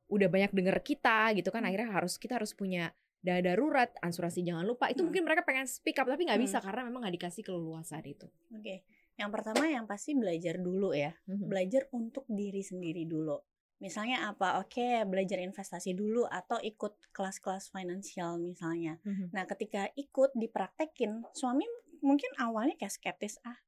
udah 0.06 0.28
banyak 0.28 0.52
denger 0.52 0.76
kita 0.84 1.34
gitu 1.34 1.50
kan 1.50 1.62
Hmm. 1.64 1.70
akhirnya 1.72 1.90
harus 1.90 2.14
kita 2.14 2.38
harus 2.38 2.54
punya 2.54 2.94
dana 3.22 3.38
darurat, 3.38 3.86
asuransi 4.02 4.42
jangan 4.42 4.66
lupa. 4.66 4.90
Itu 4.90 5.06
Hmm. 5.06 5.14
mungkin 5.14 5.22
mereka 5.22 5.46
pengen 5.46 5.70
speak 5.70 5.94
up 5.94 6.10
tapi 6.10 6.26
nggak 6.26 6.42
Hmm. 6.42 6.46
bisa 6.46 6.58
karena 6.58 6.82
memang 6.82 7.06
nggak 7.06 7.22
dikasih 7.22 7.46
keleluasaan 7.46 8.02
itu. 8.02 8.26
Oke. 8.50 8.82
Yang 9.20 9.30
pertama 9.38 9.64
yang 9.68 9.84
pasti 9.84 10.16
belajar 10.16 10.56
dulu 10.56 10.96
ya. 10.96 11.12
Mhm. 11.28 11.46
Belajar 11.48 11.82
untuk 11.92 12.24
diri 12.28 12.64
sendiri 12.64 13.04
dulu. 13.04 13.36
Misalnya 13.82 14.30
apa? 14.30 14.62
Oke, 14.62 15.02
belajar 15.10 15.42
investasi 15.42 15.92
dulu 15.98 16.22
atau 16.30 16.62
ikut 16.62 17.10
kelas-kelas 17.10 17.74
finansial 17.74 18.38
misalnya. 18.38 19.02
Mhm. 19.02 19.34
Nah, 19.34 19.42
ketika 19.44 19.90
ikut 19.98 20.30
dipraktekin, 20.38 21.26
suami 21.34 21.66
mungkin 21.98 22.30
awalnya 22.38 22.78
kayak 22.78 22.94
skeptis, 22.94 23.42
ah, 23.42 23.58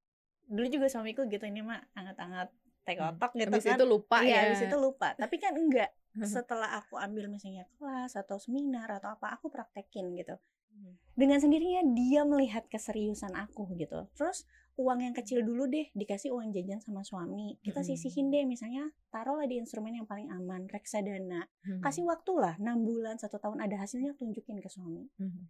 dulu 0.46 0.70
juga 0.70 0.86
suamiku 0.86 1.26
gitu 1.26 1.42
ini 1.50 1.66
mah 1.66 1.82
anget-anget 1.98 2.48
teh 2.84 2.94
Hmm. 2.94 3.16
kotak 3.16 3.32
gitu 3.34 3.48
Habis 3.48 3.64
kan. 3.66 3.78
itu 3.80 3.84
lupa 3.88 4.16
Iya, 4.22 4.30
ya. 4.30 4.40
habis 4.46 4.60
itu 4.62 4.76
lupa. 4.78 5.08
Tapi 5.18 5.36
kan 5.42 5.54
enggak. 5.56 5.90
Setelah 6.46 6.78
aku 6.78 6.94
ambil 6.94 7.26
misalnya 7.26 7.66
kelas 7.74 8.14
atau 8.14 8.38
seminar 8.38 8.86
atau 8.92 9.18
apa, 9.18 9.34
aku 9.34 9.50
praktekin 9.50 10.14
gitu. 10.14 10.38
Mhm. 10.74 10.92
Dengan 11.14 11.38
sendirinya 11.38 11.82
dia 11.94 12.26
melihat 12.26 12.66
keseriusan 12.66 13.38
aku 13.38 13.70
gitu. 13.78 14.10
Terus 14.18 14.44
uang 14.74 15.06
yang 15.06 15.14
kecil 15.14 15.46
dulu 15.46 15.70
deh 15.70 15.86
dikasih 15.94 16.34
uang 16.34 16.50
jajan 16.50 16.82
sama 16.82 17.06
suami. 17.06 17.54
Kita 17.62 17.80
Mhm. 17.80 17.86
sisihin 17.86 18.26
deh 18.34 18.42
misalnya 18.42 18.90
taruhlah 19.14 19.46
di 19.46 19.62
instrumen 19.62 19.94
yang 19.94 20.10
paling 20.10 20.26
aman, 20.34 20.66
reksadana. 20.66 21.46
Mhm. 21.62 21.80
Kasih 21.80 22.02
waktu 22.02 22.32
lah 22.34 22.58
6 22.58 22.82
bulan, 22.82 23.14
satu 23.22 23.38
tahun 23.38 23.62
ada 23.62 23.78
hasilnya 23.78 24.18
tunjukin 24.18 24.58
ke 24.58 24.66
suami. 24.66 25.06
Mhm. 25.22 25.46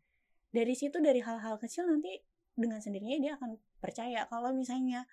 Dari 0.52 0.74
situ 0.76 1.00
dari 1.00 1.24
hal-hal 1.24 1.56
kecil 1.56 1.88
nanti 1.88 2.20
dengan 2.54 2.78
sendirinya 2.78 3.18
dia 3.18 3.32
akan 3.34 3.58
percaya 3.82 4.28
kalau 4.30 4.54
misalnya 4.54 5.08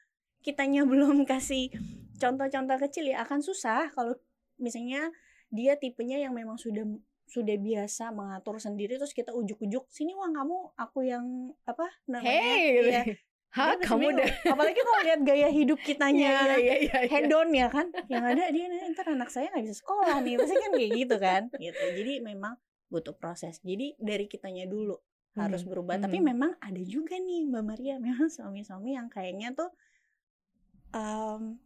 kitanya 0.46 0.86
belum 0.92 1.26
kasih 1.26 1.74
contoh-contoh 2.22 2.78
kecil 2.78 3.10
ya 3.10 3.26
akan 3.26 3.42
susah 3.42 3.90
kalau 3.98 4.14
misalnya 4.62 5.10
dia 5.50 5.74
tipenya 5.76 6.22
yang 6.22 6.38
memang 6.38 6.62
sudah 6.62 6.86
sudah 7.32 7.56
biasa 7.56 8.12
mengatur 8.12 8.60
sendiri 8.60 9.00
terus 9.00 9.16
kita 9.16 9.32
ujuk-ujuk 9.32 9.88
sini 9.88 10.12
uang 10.12 10.36
kamu 10.36 10.58
aku 10.76 11.00
yang 11.08 11.26
apa 11.64 11.88
namanya 12.06 12.28
Hey, 12.36 12.92
Iya. 12.92 13.02
gitu. 13.08 13.14
Hah, 13.52 13.76
kamu 13.84 14.16
udah 14.16 14.28
apalagi 14.48 14.80
kalau 14.80 15.00
lihat 15.04 15.22
gaya 15.24 15.48
hidup 15.52 15.80
kitanya 15.84 16.56
Iya, 16.56 16.56
iya, 16.56 16.76
iya, 16.88 16.98
iya. 17.04 17.12
head 17.12 17.28
on 17.32 17.52
ya 17.52 17.68
kan 17.68 17.88
yang 18.08 18.24
ada 18.24 18.48
dia 18.48 18.68
"Nah, 18.68 18.88
ntar 18.92 19.12
anak 19.12 19.28
saya 19.28 19.52
nggak 19.52 19.64
bisa 19.68 19.76
sekolah 19.84 20.24
nih 20.24 20.40
pasti 20.40 20.56
kan 20.56 20.72
kayak 20.72 20.92
gitu 21.04 21.16
kan 21.20 21.42
gitu 21.60 21.84
jadi 22.00 22.14
memang 22.24 22.56
butuh 22.88 23.12
proses 23.16 23.60
jadi 23.60 23.96
dari 24.00 24.28
kitanya 24.28 24.68
dulu 24.68 24.96
harus 25.36 25.64
Mhm, 25.64 25.70
berubah 25.72 25.96
tapi 26.00 26.20
mhm. 26.20 26.28
memang 26.32 26.52
ada 26.64 26.82
juga 26.84 27.16
nih 27.20 27.48
mbak 27.48 27.64
Maria 27.64 27.96
memang 28.00 28.28
suami-suami 28.32 28.96
yang 28.96 29.08
kayaknya 29.12 29.52
tuh 29.52 29.72
em, 30.92 31.60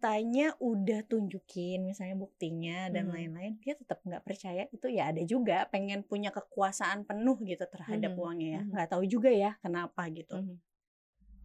kitanya 0.00 0.56
udah 0.64 1.04
tunjukin 1.04 1.84
misalnya 1.84 2.16
buktinya 2.16 2.88
dan 2.88 3.04
Mhm. 3.04 3.12
lain-lain 3.12 3.52
dia 3.60 3.76
tetap 3.76 4.00
nggak 4.00 4.24
percaya 4.24 4.64
itu 4.72 4.88
ya 4.88 5.12
ada 5.12 5.20
juga 5.28 5.68
pengen 5.68 6.00
punya 6.08 6.32
kekuasaan 6.32 7.04
penuh 7.04 7.36
gitu 7.44 7.68
terhadap 7.68 8.16
Mhm, 8.16 8.20
uangnya 8.24 8.48
ya 8.48 8.60
mhm. 8.64 8.72
nggak 8.72 8.88
tahu 8.96 9.04
juga 9.04 9.28
ya 9.28 9.60
kenapa 9.60 10.08
gitu 10.08 10.40
Mhm. 10.40 10.56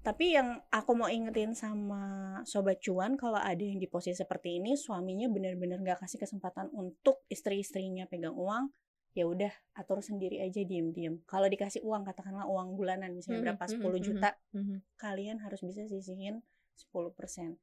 tapi 0.08 0.40
yang 0.40 0.64
aku 0.72 0.92
mau 0.96 1.12
ingetin 1.12 1.52
sama 1.52 2.40
sobat 2.48 2.80
cuan 2.80 3.20
kalau 3.20 3.44
ada 3.44 3.60
yang 3.60 3.76
di 3.76 3.92
posisi 3.92 4.24
seperti 4.24 4.64
ini 4.64 4.80
suaminya 4.80 5.28
benar-benar 5.28 5.84
nggak 5.84 6.08
kasih 6.08 6.24
kesempatan 6.24 6.72
untuk 6.72 7.28
istri-istrinya 7.28 8.08
pegang 8.08 8.40
uang 8.40 8.72
ya 9.20 9.28
udah 9.28 9.52
atur 9.76 10.00
sendiri 10.00 10.40
aja 10.40 10.64
diem-diem 10.64 11.28
kalau 11.28 11.52
dikasih 11.52 11.84
uang 11.84 12.08
katakanlah 12.08 12.48
uang 12.48 12.80
bulanan 12.80 13.12
misalnya 13.12 13.44
Mhm, 13.44 13.46
berapa 13.52 13.64
mhm, 13.68 13.72
10 13.76 14.00
mhm, 14.00 14.06
juta 14.08 14.30
mhm. 14.56 14.78
kalian 14.96 15.44
harus 15.44 15.60
bisa 15.60 15.84
sisihin 15.92 16.40
10% 16.80 17.60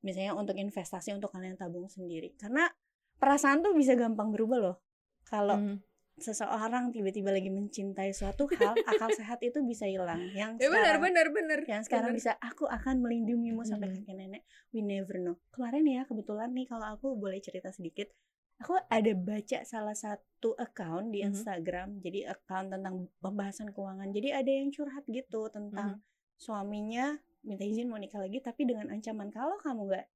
misalnya 0.00 0.32
untuk 0.32 0.54
investasi 0.54 1.10
untuk 1.10 1.30
kalian 1.30 1.54
tabung 1.54 1.86
sendiri 1.86 2.34
karena 2.36 2.70
perasaan 3.16 3.60
tuh 3.60 3.74
bisa 3.74 3.94
gampang 3.94 4.30
berubah 4.30 4.58
loh 4.58 4.76
kalau 5.24 5.58
Mhm. 5.58 5.76
seseorang 6.18 6.90
tiba-tiba 6.90 7.30
lagi 7.30 7.46
mencintai 7.46 8.10
suatu 8.10 8.50
hal 8.50 8.74
akal 8.90 9.10
sehat 9.12 9.38
itu 9.40 9.62
bisa 9.62 9.86
hilang 9.86 10.18
yang 10.32 10.58
Ya 10.58 10.66
benar 10.66 10.98
sekarang 10.98 11.02
benar 11.02 11.26
benar. 11.30 11.58
yang 11.64 11.82
sekarang 11.82 12.10
Benar. 12.10 12.18
bisa 12.18 12.32
aku 12.40 12.66
akan 12.66 12.98
melindungimu 13.00 13.62
sampai 13.62 13.86
Mhm. 13.88 13.96
kakek 14.02 14.16
nenek 14.16 14.42
we 14.68 14.82
never 14.82 15.14
know 15.16 15.38
kemarin 15.48 15.86
ya 15.86 16.02
kebetulan 16.04 16.50
nih 16.50 16.66
kalau 16.66 16.90
aku 16.90 17.14
boleh 17.14 17.38
cerita 17.38 17.70
sedikit 17.70 18.10
aku 18.58 18.74
ada 18.74 19.12
baca 19.14 19.62
salah 19.62 19.94
satu 19.94 20.58
account 20.58 21.10
di 21.10 21.22
Mhm. 21.22 21.30
Instagram 21.30 21.88
jadi 22.00 22.34
account 22.34 22.70
tentang 22.72 23.06
pembahasan 23.18 23.70
keuangan 23.70 24.10
jadi 24.10 24.42
ada 24.42 24.50
yang 24.52 24.70
curhat 24.70 25.06
gitu 25.06 25.46
tentang 25.48 26.02
suaminya 26.36 27.18
minta 27.48 27.64
izin 27.64 27.86
mau 27.86 27.96
nikah 27.96 28.18
lagi 28.18 28.38
tapi 28.38 28.62
dengan 28.62 28.86
ancaman 28.88 29.28
kalau 29.28 29.56
kamu 29.56 29.88
nggak 29.88 30.06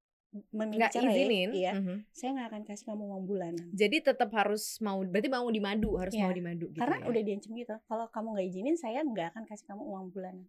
memilih 0.50 0.78
nggak 0.78 0.92
cerai 0.92 1.12
izinin. 1.14 1.48
iya 1.52 1.72
Mhm. 1.74 1.96
saya 2.10 2.30
nggak 2.32 2.48
akan 2.48 2.62
kasih 2.62 2.84
kamu 2.86 3.02
uang 3.06 3.22
bulanan 3.22 3.66
Jadi 3.70 3.96
tetap 4.02 4.30
harus 4.30 4.64
mau 4.78 5.00
berarti 5.02 5.28
mau 5.28 5.44
dimadu, 5.46 5.90
harus 5.94 6.12
Iya. 6.12 6.22
mau 6.22 6.32
dimadu 6.32 6.68
gitu 6.68 6.78
karena 6.78 6.96
ya. 6.98 7.04
udah 7.06 7.22
diancam 7.22 7.52
gitu 7.54 7.74
kalau 7.82 8.06
kamu 8.06 8.26
nggak 8.30 8.46
izinin 8.46 8.76
saya 8.76 9.00
nggak 9.02 9.26
akan 9.30 9.44
kasih 9.44 9.66
kamu 9.66 9.82
uang 9.82 10.06
bulanan 10.08 10.46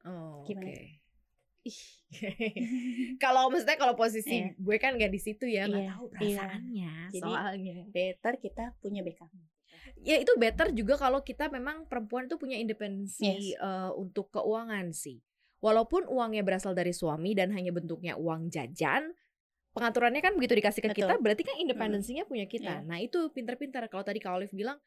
Oh, 0.00 0.40
Gimana? 0.44 0.68
oke. 0.68 0.84
Ih. 1.64 1.80
kalau 3.18 3.48
maksudnya 3.48 3.76
kalau 3.76 3.92
posisi 3.94 4.30
Iya. 4.38 4.54
gue 4.54 4.76
kan 4.78 4.94
nggak 4.94 5.10
di 5.10 5.20
situ 5.20 5.44
ya, 5.44 5.66
nggak 5.66 5.76
Iya, 5.78 5.90
tahu 5.90 6.04
iya. 6.04 6.12
perasaannya 6.14 6.92
Jadi, 7.10 7.20
soalnya. 7.20 7.76
better 7.88 8.34
kita 8.38 8.64
punya 8.78 9.02
backup 9.02 9.28
Ya 9.98 10.14
itu 10.14 10.30
better 10.36 10.70
juga 10.70 10.94
kalau 10.94 11.20
kita 11.20 11.48
memang 11.48 11.84
perempuan 11.84 12.24
itu 12.24 12.36
punya 12.36 12.54
independensi 12.54 13.20
Yes. 13.20 13.58
eh, 13.58 13.90
untuk 13.92 14.30
keuangan 14.30 14.94
sih. 14.94 15.18
Walaupun 15.58 16.06
uangnya 16.06 16.46
berasal 16.46 16.72
dari 16.72 16.94
suami 16.94 17.34
dan 17.34 17.50
hanya 17.50 17.74
bentuknya 17.74 18.14
uang 18.14 18.46
jajan, 18.48 19.10
pengaturannya 19.74 20.22
kan 20.22 20.38
begitu 20.38 20.54
dikasih 20.54 20.82
ke 20.86 20.90
kita, 20.94 21.18
Betul. 21.18 21.22
berarti 21.26 21.42
kan 21.42 21.56
independensinya 21.58 22.22
punya 22.26 22.46
kita. 22.46 22.82
Iya. 22.82 22.86
Nah 22.86 22.98
itu 22.98 23.30
pintar-pintar. 23.34 23.86
Kalau 23.90 24.06
tadi 24.06 24.22
Kak 24.22 24.38
Olive 24.38 24.54
bilang 24.54 24.78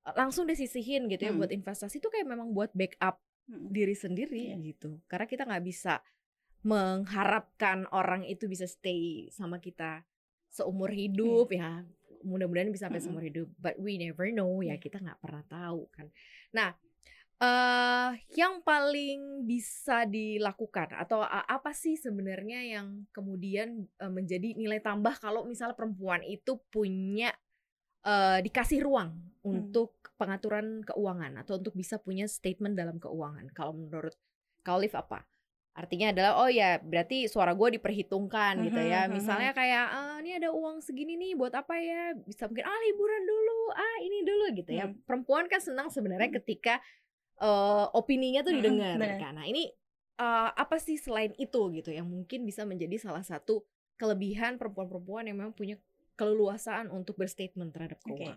eh, 0.00 0.14
langsung 0.16 0.46
disisihin 0.46 1.10
gitu 1.10 1.28
ya 1.28 1.32
Hmm. 1.34 1.42
buat 1.42 1.50
investasi 1.50 1.98
itu 1.98 2.08
kayak 2.08 2.24
memang 2.24 2.54
buat 2.54 2.70
backup 2.72 3.18
Mm. 3.50 3.66
diri 3.68 3.92
sendiri 3.92 4.54
Iya. 4.54 4.56
gitu. 4.62 5.02
Karena 5.10 5.26
kita 5.26 5.42
nggak 5.42 5.64
bisa 5.66 5.98
mengharapkan 6.62 7.88
orang 7.90 8.22
itu 8.22 8.46
bisa 8.46 8.64
stay 8.64 9.26
sama 9.34 9.58
kita 9.58 10.06
seumur 10.46 10.94
hidup 10.94 11.50
ya. 11.50 11.82
Mudah-mudahan 12.22 12.70
bisa 12.70 12.86
sampai 12.86 13.00
Mm-mm. 13.00 13.06
seumur 13.10 13.24
hidup. 13.24 13.48
But 13.56 13.76
we 13.76 13.96
never 13.96 14.28
know 14.30 14.60
ya 14.60 14.76
Iya. 14.76 14.76
kita 14.78 15.02
nggak 15.02 15.18
pernah 15.18 15.42
tahu 15.44 15.90
kan. 15.90 16.06
Nah, 16.52 16.70
eh 17.40 18.10
yang 18.36 18.60
paling 18.60 19.48
bisa 19.48 20.04
dilakukan 20.04 20.92
atau 20.92 21.24
a- 21.24 21.48
apa 21.48 21.72
sih 21.72 21.96
sebenarnya 21.96 22.60
yang 22.76 23.08
kemudian 23.16 23.88
eh, 23.96 24.12
menjadi 24.12 24.52
nilai 24.60 24.84
tambah 24.84 25.16
kalau 25.16 25.48
misalnya 25.48 25.72
perempuan 25.72 26.20
itu 26.20 26.60
punya 26.68 27.32
eh, 28.04 28.38
dikasih 28.44 28.84
ruang 28.84 29.16
untuk 29.40 29.96
pengaturan 30.20 30.84
keuangan 30.84 31.40
atau 31.40 31.56
untuk 31.56 31.72
bisa 31.72 31.96
punya 31.96 32.28
statement 32.28 32.76
dalam 32.76 33.00
keuangan. 33.00 33.48
Kalau 33.56 33.72
menurut 33.72 34.12
Kak 34.60 34.76
Olive 34.76 34.96
apa? 35.00 35.24
Artinya 35.72 36.12
adalah 36.12 36.32
oh 36.44 36.50
ya 36.52 36.76
berarti 36.76 37.24
suara 37.24 37.56
gue 37.56 37.80
diperhitungkan 37.80 38.60
gitu 38.68 38.80
ya. 38.84 39.08
Mhm, 39.08 39.08
mhm. 39.08 39.14
Misalnya 39.16 39.52
kayak 39.56 39.86
ah 39.88 40.16
ini 40.20 40.36
ada 40.36 40.52
uang 40.52 40.84
segini 40.84 41.16
nih 41.16 41.32
buat 41.40 41.56
apa 41.56 41.72
ya? 41.80 42.12
Bisa 42.20 42.44
mungkin 42.52 42.68
ah 42.68 42.78
liburan 42.84 43.22
dulu, 43.24 43.60
ah 43.72 43.96
ini 44.04 44.18
dulu 44.28 44.44
gitu 44.60 44.72
ya. 44.76 44.84
Hmm. 44.92 45.00
Perempuan 45.08 45.48
kan 45.48 45.62
senang 45.64 45.88
sebenarnya 45.88 46.28
Hmm. 46.28 46.38
ketika 46.44 46.84
eh, 47.40 47.86
opininya 47.96 48.44
tuh 48.44 48.52
Mhm, 48.52 48.58
didengar 48.60 48.96
benar. 48.96 49.18
kan. 49.18 49.32
Nah 49.34 49.46
ini 49.48 49.72
eh, 50.16 50.50
apa 50.52 50.76
sih 50.76 51.00
selain 51.00 51.32
itu 51.36 51.60
gitu 51.72 51.88
yang 51.88 52.04
mungkin 52.06 52.44
bisa 52.44 52.68
menjadi 52.68 53.00
salah 53.00 53.24
satu 53.24 53.64
kelebihan 53.96 54.60
perempuan-perempuan 54.60 55.24
yang 55.24 55.36
memang 55.36 55.52
punya 55.52 55.76
keleluasaan 56.14 56.92
untuk 56.92 57.16
berstatement 57.16 57.72
terhadap 57.72 57.96
keuangan. 58.04 58.36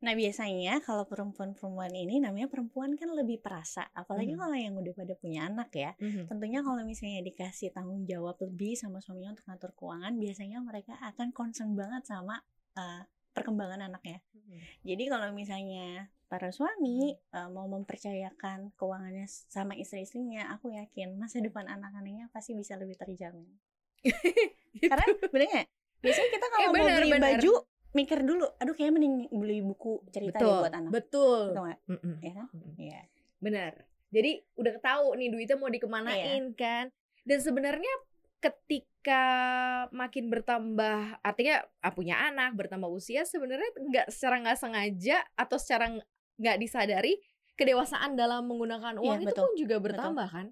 Nah 0.00 0.16
biasanya 0.16 0.80
kalau 0.80 1.04
perempuan-perempuan 1.04 1.92
ini 1.92 2.18
namanya 2.18 2.48
perempuan 2.48 2.96
kan 2.96 3.12
lebih 3.12 3.38
perasa, 3.38 3.84
apalagi 3.92 4.32
Mhm. 4.32 4.40
kalau 4.40 4.56
yang 4.56 4.74
udah 4.74 4.94
pada 4.96 5.14
punya 5.14 5.44
anak 5.46 5.70
ya. 5.76 5.92
Mhm. 6.00 6.24
Tentunya 6.26 6.64
kalau 6.64 6.80
misalnya 6.82 7.20
dikasih 7.20 7.70
tanggung 7.70 8.08
jawab 8.08 8.40
lebih 8.40 8.74
sama 8.74 8.98
suaminya 8.98 9.36
untuk 9.36 9.44
ngatur 9.46 9.70
keuangan, 9.76 10.16
biasanya 10.16 10.58
mereka 10.64 10.96
akan 11.04 11.30
concern 11.30 11.76
banget 11.76 12.08
sama 12.08 12.40
uh, 12.80 13.02
perkembangan 13.30 13.92
anaknya. 13.92 14.24
Mhm. 14.32 14.58
Jadi 14.88 15.04
kalau 15.06 15.28
misalnya 15.36 16.08
para 16.30 16.48
suami 16.48 17.10
uh, 17.34 17.50
mau 17.50 17.66
mempercayakan 17.66 18.70
keuangannya 18.72 19.26
sama 19.26 19.74
istri-istrinya, 19.74 20.46
aku 20.48 20.70
yakin 20.70 21.18
masa 21.18 21.42
depan 21.42 21.66
anak-anaknya 21.66 22.30
pasti 22.30 22.54
bisa 22.54 22.78
lebih 22.78 22.94
terjamin. 22.94 23.50
Karena 24.80 25.04
bener 25.26 25.46
nggak? 25.50 25.66
Biasanya 26.00 26.30
kita 26.30 26.46
kalau 26.48 26.62
Eh, 26.62 26.68
mau 26.70 26.86
beli 26.88 27.10
benar. 27.10 27.24
baju 27.34 27.52
mikir 27.90 28.18
dulu, 28.22 28.46
aduh 28.56 28.72
kayaknya 28.72 28.94
mending 28.94 29.14
beli 29.28 29.58
buku 29.60 30.06
cerita 30.08 30.38
betul, 30.38 30.56
buat 30.56 30.72
anak. 30.72 30.90
betul. 30.90 31.40
Betul 31.50 31.62
nggak? 31.66 31.78
Mm-mm. 31.90 32.14
Ya 32.22 32.32
kan? 32.32 32.46
Iya. 32.78 33.00
Benar. 33.36 33.72
Jadi 34.10 34.30
udah 34.54 34.74
tahu 34.78 35.06
nih 35.14 35.28
duitnya 35.28 35.56
mau 35.56 35.66
dikemanain 35.68 36.44
Iya. 36.46 36.54
kan. 36.54 36.84
Dan 37.20 37.38
sebenarnya 37.38 37.92
ketika 38.40 39.22
makin 39.90 40.28
bertambah, 40.28 40.98
artinya 41.20 41.60
ah, 41.78 41.90
punya 41.90 42.16
anak, 42.22 42.54
bertambah 42.54 42.88
usia, 42.88 43.22
sebenarnya 43.22 43.68
nggak 43.76 44.06
secara 44.08 44.40
nggak 44.40 44.58
sengaja 44.58 45.18
atau 45.34 45.56
secara 45.56 45.90
nggak 46.40 46.56
disadari 46.56 47.20
kedewasaan 47.54 48.16
dalam 48.16 48.48
menggunakan 48.48 48.96
uang 48.96 49.20
Iya, 49.20 49.28
itu 49.28 49.30
betul. 49.30 49.44
pun 49.44 49.52
juga 49.54 49.76
bertambah 49.78 50.28
kan. 50.32 50.46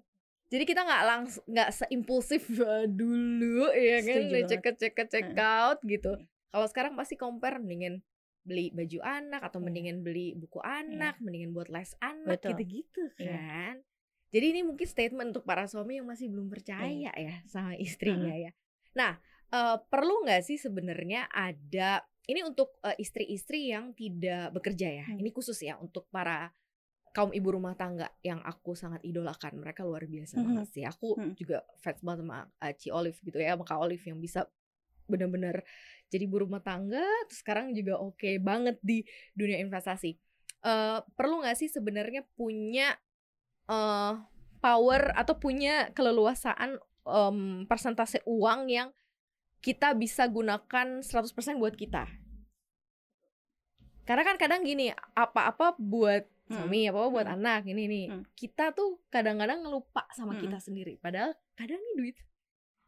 Jadi 0.49 0.63
kita 0.65 0.81
nggak 0.81 1.03
langsung 1.05 1.43
nggak 1.45 1.69
seimpulsif 1.73 2.43
dulu 2.89 3.69
ya 3.69 3.97
kan, 4.01 4.17
Setuju 4.29 4.37
cek 4.49 4.65
cek 4.77 4.97
cek 5.09 5.27
out 5.37 5.79
gitu. 5.83 6.13
Iya. 6.15 6.25
Kalau 6.49 6.65
sekarang 6.65 6.93
pasti 6.93 7.13
compare 7.13 7.61
dengan 7.61 8.01
beli 8.41 8.73
baju 8.73 8.99
anak 9.03 9.41
atau 9.45 9.61
Iya. 9.61 9.65
mendingan 9.69 9.97
beli 10.01 10.33
buku 10.33 10.57
anak, 10.61 11.21
mendingan 11.21 11.53
buat 11.53 11.69
les 11.69 11.93
anak 11.99 12.41
Betul. 12.41 12.57
gitu-gitu 12.57 13.03
Iya. 13.17 13.29
kan. 13.37 13.75
Jadi 14.29 14.45
ini 14.53 14.61
mungkin 14.61 14.85
statement 14.85 15.33
untuk 15.33 15.45
para 15.45 15.65
suami 15.65 15.97
yang 15.97 16.05
masih 16.05 16.29
belum 16.29 16.49
percaya 16.49 17.09
ya 17.09 17.35
sama 17.45 17.73
istrinya 17.77 18.33
ya. 18.33 18.53
Nah, 18.93 19.17
eh, 19.49 19.77
perlu 19.89 20.25
nggak 20.25 20.41
sih 20.41 20.57
sebenarnya 20.57 21.29
ada 21.29 22.05
ini 22.29 22.45
untuk 22.45 22.77
eh, 22.81 22.93
istri-istri 22.95 23.73
yang 23.73 23.91
tidak 23.91 24.53
bekerja 24.53 24.87
ya. 24.93 25.05
Hmm. 25.09 25.17
Ini 25.17 25.29
khusus 25.33 25.57
ya 25.59 25.75
untuk 25.75 26.05
para 26.07 26.53
kaum 27.09 27.33
ibu 27.33 27.49
rumah 27.49 27.73
tangga 27.73 28.05
yang 28.21 28.37
aku 28.45 28.77
sangat 28.77 29.01
idolakan. 29.01 29.57
Mereka 29.57 29.81
luar 29.81 30.05
biasa 30.05 30.37
Mhm. 30.37 30.45
banget 30.45 30.67
sih. 30.69 30.83
Aku 30.85 31.17
Mhm. 31.17 31.33
juga 31.35 31.65
fans 31.81 31.99
banget 31.99 32.19
sama 32.21 32.37
eh, 32.61 32.73
Ci 32.77 32.87
Olive 32.93 33.17
gitu 33.19 33.37
ya, 33.37 33.57
sama 33.57 33.65
Kak 33.65 33.79
Olive 33.81 34.05
yang 34.05 34.21
bisa 34.21 34.45
benar-benar 35.09 35.65
jadi 36.07 36.29
ibu 36.29 36.37
rumah 36.37 36.61
tangga. 36.61 37.01
Terus 37.25 37.41
sekarang 37.41 37.73
juga 37.73 37.97
oke 37.97 38.37
banget 38.39 38.77
di 38.79 39.01
dunia 39.33 39.57
investasi. 39.57 40.13
Eh, 40.61 40.99
perlu 41.17 41.41
nggak 41.41 41.57
sih 41.57 41.67
sebenarnya 41.67 42.21
punya 42.37 42.93
eh, 43.65 44.13
power 44.59 45.13
atau 45.15 45.33
punya 45.35 45.89
keleluasaan 45.93 46.77
em, 47.09 47.39
persentase 47.65 48.21
uang 48.27 48.69
yang 48.69 48.89
kita 49.59 49.91
bisa 49.93 50.23
gunakan 50.25 51.03
100% 51.03 51.59
buat 51.59 51.75
kita. 51.75 52.07
Karena 54.03 54.23
kan 54.25 54.35
kadang 54.41 54.65
gini, 54.65 54.89
apa-apa 55.13 55.77
buat 55.77 56.25
Hmm. 56.49 56.65
suami, 56.65 56.89
apa-apa 56.89 57.09
buat 57.13 57.27
Hmm. 57.29 57.37
anak, 57.37 57.61
ini 57.69 57.83
nih. 57.85 58.05
Hmm. 58.09 58.23
Kita 58.33 58.73
tuh 58.73 58.97
kadang-kadang 59.07 59.61
ngelupa 59.61 60.09
sama 60.17 60.33
Hmm. 60.33 60.41
kita 60.41 60.57
sendiri. 60.57 60.97
Padahal 60.97 61.37
kadang 61.53 61.77
nih 61.77 61.95
duit 61.95 62.17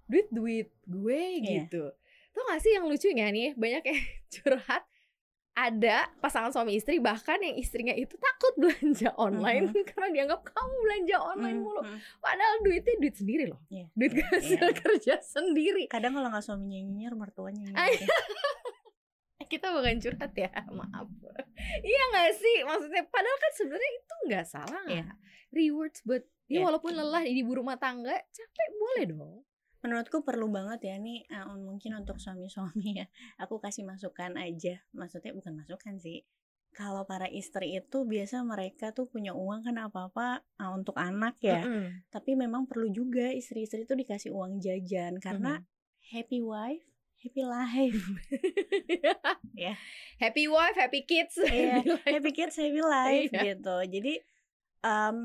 duit 0.10 0.28
duit 0.34 0.68
gue 0.84 1.22
Iya. 1.40 1.70
gitu. 1.70 1.94
Tuh 2.34 2.44
gak 2.50 2.60
sih 2.60 2.74
yang 2.74 2.90
lucunya 2.90 3.30
nih, 3.30 3.54
banyak 3.54 3.84
yang 3.86 4.00
curhat 4.34 4.84
ada 5.52 6.08
pasangan 6.18 6.48
suami 6.50 6.74
istri 6.74 6.98
bahkan 6.98 7.36
yang 7.38 7.54
istrinya 7.54 7.92
itu 7.92 8.16
takut 8.16 8.54
belanja 8.62 9.12
online 9.16 9.76
karena 9.84 10.08
dianggap 10.10 10.48
kamu 10.48 10.74
belanja 10.80 11.18
online 11.20 11.58
Hmm, 11.58 11.66
mulu 11.66 11.82
hmm. 11.84 12.00
padahal 12.18 12.56
duitnya 12.64 12.96
duit 12.98 13.16
sendiri 13.16 13.44
loh 13.48 13.60
Iya, 13.68 13.86
duit 13.92 14.12
iya, 14.14 14.26
hasil 14.32 14.64
iya. 14.64 14.74
kerja 14.74 15.16
sendiri 15.20 15.84
Kadang 15.86 16.16
kalau 16.16 16.28
nggak 16.28 16.42
suaminya 16.42 16.80
nyinyir, 16.80 17.14
mertuanya 17.14 17.68
nyinyir. 17.68 18.08
kita 19.52 19.68
bukan 19.68 20.00
curhat 20.00 20.32
ya 20.32 20.48
maaf 20.72 21.12
iya 21.84 22.04
gak 22.10 22.32
sih 22.40 22.64
maksudnya 22.64 23.04
padahal 23.04 23.36
kan 23.36 23.52
sebenarnya 23.52 23.92
itu 23.92 24.14
nggak 24.24 24.46
salah 24.48 24.84
Iya. 24.88 25.06
rewards 25.52 26.00
buat 26.02 26.24
ya 26.48 26.60
Iya. 26.60 26.62
walaupun 26.64 26.96
lelah 26.96 27.20
di 27.22 27.36
ibu 27.38 27.52
rumah 27.54 27.76
tangga 27.76 28.16
capek 28.16 28.70
boleh 28.74 29.04
dong 29.12 29.44
Menurutku 29.82 30.22
perlu 30.22 30.46
banget 30.48 30.80
ya 30.86 30.96
nih 30.98 31.26
eh, 31.26 31.46
mungkin 31.58 31.98
untuk 31.98 32.18
suami-suami 32.18 33.02
ya. 33.02 33.06
Aku 33.38 33.58
kasih 33.58 33.82
masukan 33.84 34.38
aja. 34.38 34.82
Maksudnya 34.94 35.34
bukan 35.34 35.58
masukan 35.58 35.98
sih. 35.98 36.22
Kalau 36.72 37.04
para 37.04 37.28
istri 37.28 37.76
itu 37.76 38.08
biasa 38.08 38.48
mereka 38.48 38.96
tuh 38.96 39.04
punya 39.04 39.36
uang 39.36 39.66
kan 39.66 39.76
apa-apa 39.76 40.46
eh, 40.62 40.72
untuk 40.72 40.96
anak 40.96 41.36
ya. 41.42 41.66
Mm-mm. 41.66 42.06
Tapi 42.08 42.34
memang 42.34 42.70
perlu 42.70 42.88
juga 42.90 43.28
istri-istri 43.28 43.84
itu 43.84 43.94
dikasih 43.94 44.32
uang 44.32 44.62
jajan 44.62 45.18
karena 45.18 45.60
Mhm. 45.60 45.66
happy 46.14 46.40
wife, 46.40 46.86
happy 47.20 47.44
life. 47.44 48.02
Ya. 49.52 49.76
happy 50.18 50.48
wife 50.48 50.78
happy 50.80 51.04
kids 51.04 51.36
Iya, 51.38 51.84
Happy 52.08 52.32
kids, 52.32 52.56
happy 52.56 52.80
life 52.80 53.30
Iya. 53.30 53.58
gitu. 53.58 53.76
Jadi 53.84 54.14
em, 54.82 55.18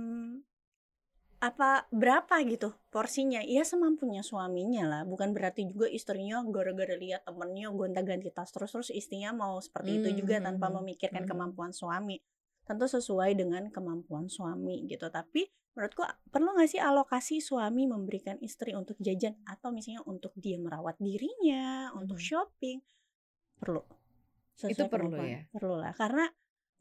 apa 1.46 1.86
berapa 1.94 2.34
gitu 2.42 2.74
porsinya? 2.90 3.38
Ya 3.46 3.62
semampunya 3.62 4.26
suaminya 4.26 4.82
lah. 4.82 5.02
Bukan 5.06 5.30
berarti 5.30 5.70
juga 5.70 5.86
istrinya 5.86 6.42
gara-gara 6.42 6.98
lihat 6.98 7.22
temennya 7.22 7.70
gonta-ganti 7.70 8.34
tas 8.34 8.50
terus 8.50 8.74
terus 8.74 8.90
istrinya 8.90 9.30
mau 9.30 9.62
seperti 9.62 10.02
itu 10.02 10.08
juga 10.26 10.42
tanpa 10.42 10.66
Mhm. 10.66 10.74
memikirkan 10.82 11.22
Mhm. 11.22 11.30
kemampuan 11.30 11.70
suami. 11.70 12.18
Tentu 12.66 12.90
sesuai 12.90 13.38
dengan 13.38 13.70
kemampuan 13.70 14.26
suami 14.26 14.82
gitu. 14.90 15.06
Tapi 15.06 15.46
menurutku 15.78 16.02
perlu 16.34 16.50
nggak 16.56 16.70
sih 16.72 16.80
alokasi 16.82 17.38
suami 17.38 17.86
memberikan 17.86 18.40
istri 18.42 18.74
untuk 18.74 18.98
jajan 18.98 19.38
atau 19.46 19.70
misalnya 19.70 20.02
untuk 20.02 20.34
dia 20.34 20.58
merawat 20.58 20.98
dirinya, 20.98 21.94
untuk 21.94 22.18
Mhm. 22.18 22.26
shopping 22.26 22.78
perlu. 23.56 23.86
Itu 24.56 24.72
Sesuai 24.72 24.88
perlu 24.90 25.08
kemampuan. 25.14 25.30
ya? 25.30 25.40
Perlu 25.52 25.74
lah 25.78 25.92
karena 25.94 26.24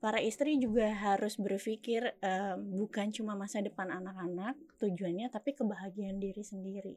para 0.05 0.21
istri 0.21 0.61
juga 0.61 0.85
harus 0.93 1.33
berpikir 1.35 2.13
em, 2.21 2.61
bukan 2.77 3.09
cuma 3.09 3.33
masa 3.33 3.57
depan 3.57 3.89
anak-anak 3.89 4.53
tujuannya 4.77 5.33
tapi 5.33 5.57
kebahagiaan 5.57 6.21
diri 6.21 6.45
sendiri 6.45 6.93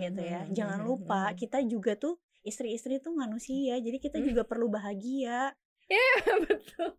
gitu 0.00 0.20
ya. 0.20 0.48
Jangan 0.48 0.80
lupa 0.80 1.28
kita 1.36 1.60
juga 1.60 2.00
tuh 2.00 2.16
istri-istri 2.40 2.96
tuh 2.96 3.12
manusia 3.12 3.76
jadi 3.76 4.00
kita 4.00 4.20
Hmm. 4.20 4.28
juga 4.32 4.42
perlu 4.44 4.72
bahagia. 4.72 5.52
betul 6.48 6.96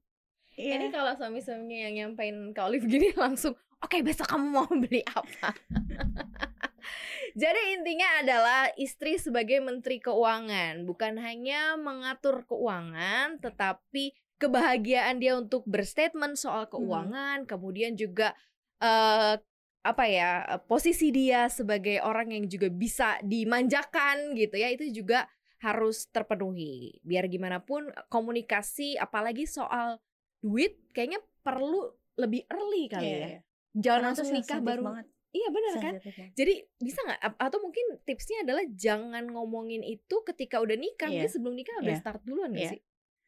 Iya. 0.56 0.80
Ini 0.80 0.88
kalau 0.88 1.12
suami-suaminya 1.20 1.78
yang 1.84 1.94
nyampein 2.14 2.56
ke 2.56 2.62
Olive 2.64 2.88
gini 2.88 3.12
langsung, 3.20 3.58
oke 3.82 3.98
besok 4.00 4.30
kamu 4.30 4.46
mau 4.48 4.70
beli 4.72 5.04
apa? 5.04 5.52
Jadi 7.36 7.76
intinya 7.76 8.24
adalah 8.24 8.72
istri 8.80 9.20
sebagai 9.20 9.60
menteri 9.60 10.00
keuangan 10.00 10.88
bukan 10.88 11.20
hanya 11.20 11.76
mengatur 11.76 12.48
keuangan, 12.48 13.44
tetapi 13.44 14.16
kebahagiaan 14.38 15.18
dia 15.18 15.36
untuk 15.36 15.64
berstatement 15.66 16.36
soal 16.36 16.68
keuangan, 16.68 17.48
kemudian 17.48 17.96
juga 17.96 18.36
eh, 18.80 19.40
apa 19.86 20.04
ya 20.10 20.44
eh, 20.58 20.62
posisi 20.66 21.14
dia 21.14 21.48
sebagai 21.48 22.02
orang 22.02 22.34
yang 22.34 22.46
juga 22.50 22.68
bisa 22.68 23.18
dimanjakan 23.22 24.34
gitu 24.36 24.56
ya 24.58 24.70
itu 24.74 24.92
juga 24.92 25.30
harus 25.64 26.06
terpenuhi. 26.12 27.00
Biar 27.02 27.26
gimana 27.26 27.64
pun 27.64 27.88
komunikasi 28.12 29.00
apalagi 29.00 29.48
soal 29.48 29.98
duit 30.44 30.78
kayaknya 30.92 31.18
perlu 31.42 31.90
lebih 32.16 32.46
early 32.52 32.86
kali 32.92 33.06
Iya, 33.06 33.18
ya. 33.18 33.28
iya. 33.28 33.40
Jangan 33.76 33.84
Karena 33.84 34.08
langsung 34.12 34.30
nikah 34.32 34.60
baru. 34.62 34.84
banget. 34.88 35.06
Iya 35.36 35.48
benar 35.52 35.74
kan? 35.76 35.94
Banget. 36.00 36.32
Jadi 36.32 36.54
bisa 36.80 37.00
nggak 37.04 37.20
atau 37.36 37.60
mungkin 37.60 37.86
tipsnya 38.08 38.38
adalah 38.48 38.64
jangan 38.72 39.24
ngomongin 39.28 39.84
itu 39.84 40.16
ketika 40.24 40.64
udah 40.64 40.80
nikah, 40.80 41.12
Iya. 41.12 41.28
mungkin 41.28 41.32
sebelum 41.34 41.56
nikah 41.60 41.76
udah 41.84 41.92
Iya. 41.92 42.00
start 42.00 42.22
duluan 42.24 42.56
nggak 42.56 42.64
Iya. 42.64 42.72
sih? 42.78 42.82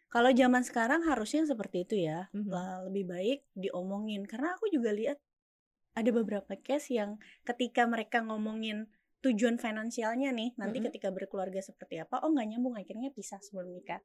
Kalau 0.07 0.31
zaman 0.31 0.63
sekarang 0.63 1.01
harusnya 1.09 1.43
seperti 1.43 1.77
itu 1.85 1.95
ya. 2.09 2.31
Mhm. 2.33 2.47
Lah, 2.49 2.83
lebih 2.87 3.05
baik 3.11 3.39
diomongin 3.53 4.23
karena 4.23 4.55
aku 4.55 4.71
juga 4.71 4.91
lihat 4.95 5.17
ada 5.97 6.09
beberapa 6.13 6.53
case 6.61 6.93
yang 6.95 7.17
ketika 7.43 7.83
mereka 7.89 8.21
ngomongin 8.23 8.87
tujuan 9.25 9.57
finansialnya 9.57 10.29
nih, 10.31 10.53
nanti 10.61 10.77
Mhm. 10.79 10.85
ketika 10.87 11.09
berkeluarga 11.09 11.59
seperti 11.59 11.97
apa, 11.99 12.21
oh 12.23 12.29
nggak 12.31 12.47
nyambung 12.53 12.75
akhirnya 12.77 13.09
pisah 13.11 13.41
sebelum 13.41 13.73
nikah. 13.73 13.99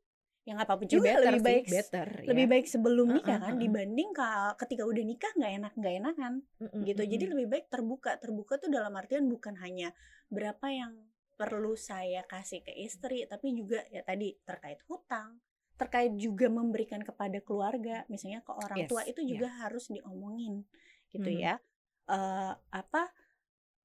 Yang 0.48 0.58
apa 0.66 0.72
pun 0.74 0.86
Ya 0.88 0.98
juga 0.98 1.10
better 1.14 1.22
lebih 1.22 1.40
sih, 1.46 1.46
baik 1.46 1.64
better 1.70 2.08
lebih 2.26 2.44
ya. 2.44 2.50
baik 2.50 2.66
sebelum 2.66 3.08
nikah 3.14 3.38
kan 3.38 3.54
heeh. 3.54 3.62
dibanding 3.62 4.10
ka- 4.16 4.54
ketika 4.58 4.82
udah 4.88 5.04
nikah 5.06 5.32
nggak 5.38 5.52
enak 5.62 5.72
nggak 5.78 5.94
enakan 6.02 6.32
Mm-mm, 6.60 6.82
gitu. 6.88 7.02
Jadi 7.06 7.24
mm-mm. 7.26 7.32
lebih 7.36 7.46
baik 7.52 7.66
terbuka. 7.70 8.10
Terbuka 8.18 8.54
tuh 8.58 8.70
dalam 8.72 8.92
artian 8.98 9.24
bukan 9.30 9.54
hanya 9.62 9.94
berapa 10.32 10.66
yang 10.72 10.92
perlu 11.38 11.74
saya 11.78 12.22
kasih 12.26 12.60
ke 12.66 12.72
istri, 12.86 13.22
tapi 13.28 13.52
juga 13.54 13.82
ya 13.94 14.02
tadi 14.06 14.34
terkait 14.48 14.80
hutang, 14.88 15.38
terkait 15.82 16.12
juga 16.14 16.46
memberikan 16.46 17.02
kepada 17.02 17.42
keluarga, 17.42 18.06
misalnya 18.06 18.40
ke 18.40 18.52
orang 18.54 18.78
Yes, 18.78 18.88
tua 18.88 19.02
itu 19.02 19.20
iya. 19.20 19.28
juga 19.34 19.48
harus 19.58 19.90
diomongin 19.90 20.62
gitu 21.10 21.26
Mhm. 21.26 21.38
ya. 21.38 21.54
Eh, 22.06 22.52
apa? 22.70 23.10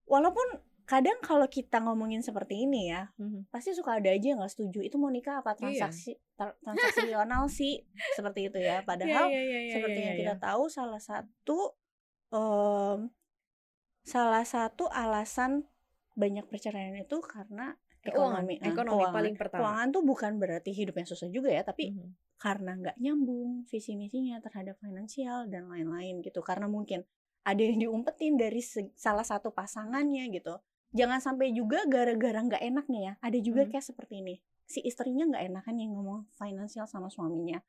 Walaupun 0.05 0.45
kadang 0.87 1.19
kalau 1.19 1.43
kita 1.47 1.83
ngomongin 1.83 2.23
seperti 2.23 2.63
ini 2.63 2.87
ya, 2.87 3.11
Mhm. 3.19 3.51
pasti 3.51 3.75
suka 3.75 3.99
ada 3.99 4.07
aja 4.07 4.23
yang 4.23 4.39
nggak 4.39 4.53
setuju. 4.53 4.79
Itu 4.79 4.95
mau 4.95 5.11
nikah 5.11 5.41
apa 5.41 5.51
Iya. 5.51 5.59
transaksi 5.89 6.15
tra- 6.33 6.55
transaksional 6.63 7.49
sih 7.49 7.83
seperti 8.15 8.47
itu 8.47 8.57
ya. 8.61 8.85
Padahal 8.85 9.27
Iya, 9.27 9.41
iya, 9.41 9.59
iya, 9.67 9.73
seperti 9.75 9.99
iya, 9.99 10.05
yang 10.07 10.15
iya. 10.15 10.21
kita 10.23 10.35
tahu 10.39 10.63
salah 10.69 11.01
satu 11.01 11.75
em, 12.27 13.11
salah 14.03 14.43
satu 14.43 14.87
alasan 14.87 15.67
banyak 16.15 16.47
perceraian 16.47 16.95
itu 16.95 17.19
karena 17.23 17.75
Keuangan, 18.07 18.41
ekonomi 18.41 18.55
Nah, 18.55 18.67
ekonomi 18.67 18.93
keuangan. 18.97 19.15
paling 19.15 19.35
pertama. 19.35 19.59
keuangan 19.61 19.87
tuh 19.89 20.03
bukan 20.03 20.31
berarti 20.37 20.71
hidupnya 20.71 21.05
susah 21.05 21.27
juga 21.27 21.49
ya 21.49 21.61
tapi 21.61 21.83
Mhm. 21.89 22.09
karena 22.37 22.71
nggak 22.75 22.97
nyambung 22.97 23.49
visi 23.65 23.93
misinya 23.93 24.37
terhadap 24.37 24.77
finansial 24.77 25.45
dan 25.45 25.67
lain-lain 25.67 26.21
gitu. 26.21 26.39
Karena 26.39 26.65
mungkin 26.65 27.03
ada 27.41 27.59
yang 27.59 27.77
diumpetin 27.77 28.35
dari 28.35 28.59
salah 28.93 29.23
satu 29.23 29.49
pasangannya 29.49 30.27
gitu. 30.29 30.59
Jangan 30.89 31.19
sampai 31.19 31.51
juga 31.51 31.83
gara-gara 31.83 32.37
nggak 32.37 32.63
enak 32.63 32.85
nih 32.87 33.01
ya 33.03 33.13
ada 33.19 33.37
juga 33.37 33.63
Mhm. 33.63 33.69
kayak 33.69 33.85
seperti 33.85 34.13
ini. 34.19 34.35
Si 34.63 34.79
istrinya 34.81 35.23
nggak 35.25 35.43
enakan 35.45 35.75
yang 35.75 35.91
ngomong 35.91 36.27
finansial 36.33 36.85
sama 36.85 37.07
suaminya. 37.07 37.59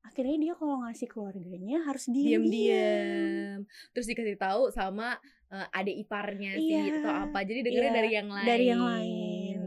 Akhirnya 0.00 0.38
dia 0.40 0.54
kalau 0.54 0.80
ngasih 0.80 1.06
keluarganya 1.06 1.82
harus 1.82 2.06
diem. 2.06 2.38
Diam-diam 2.40 3.60
terus 3.90 4.06
dikasih 4.06 4.36
tahu 4.36 4.70
sama 4.70 5.18
eh, 5.48 5.64
adik 5.72 6.04
iparnya 6.04 6.54
sih 6.54 6.76
Iya, 6.76 7.00
atau 7.00 7.12
apa. 7.24 7.40
Jadi 7.40 7.64
dengernya 7.64 7.88
iya, 7.88 7.96
dari 7.96 8.10
yang 8.12 8.28
lain 8.28 8.46
dari 8.46 8.64
yang 8.68 8.82
lain 8.84 9.17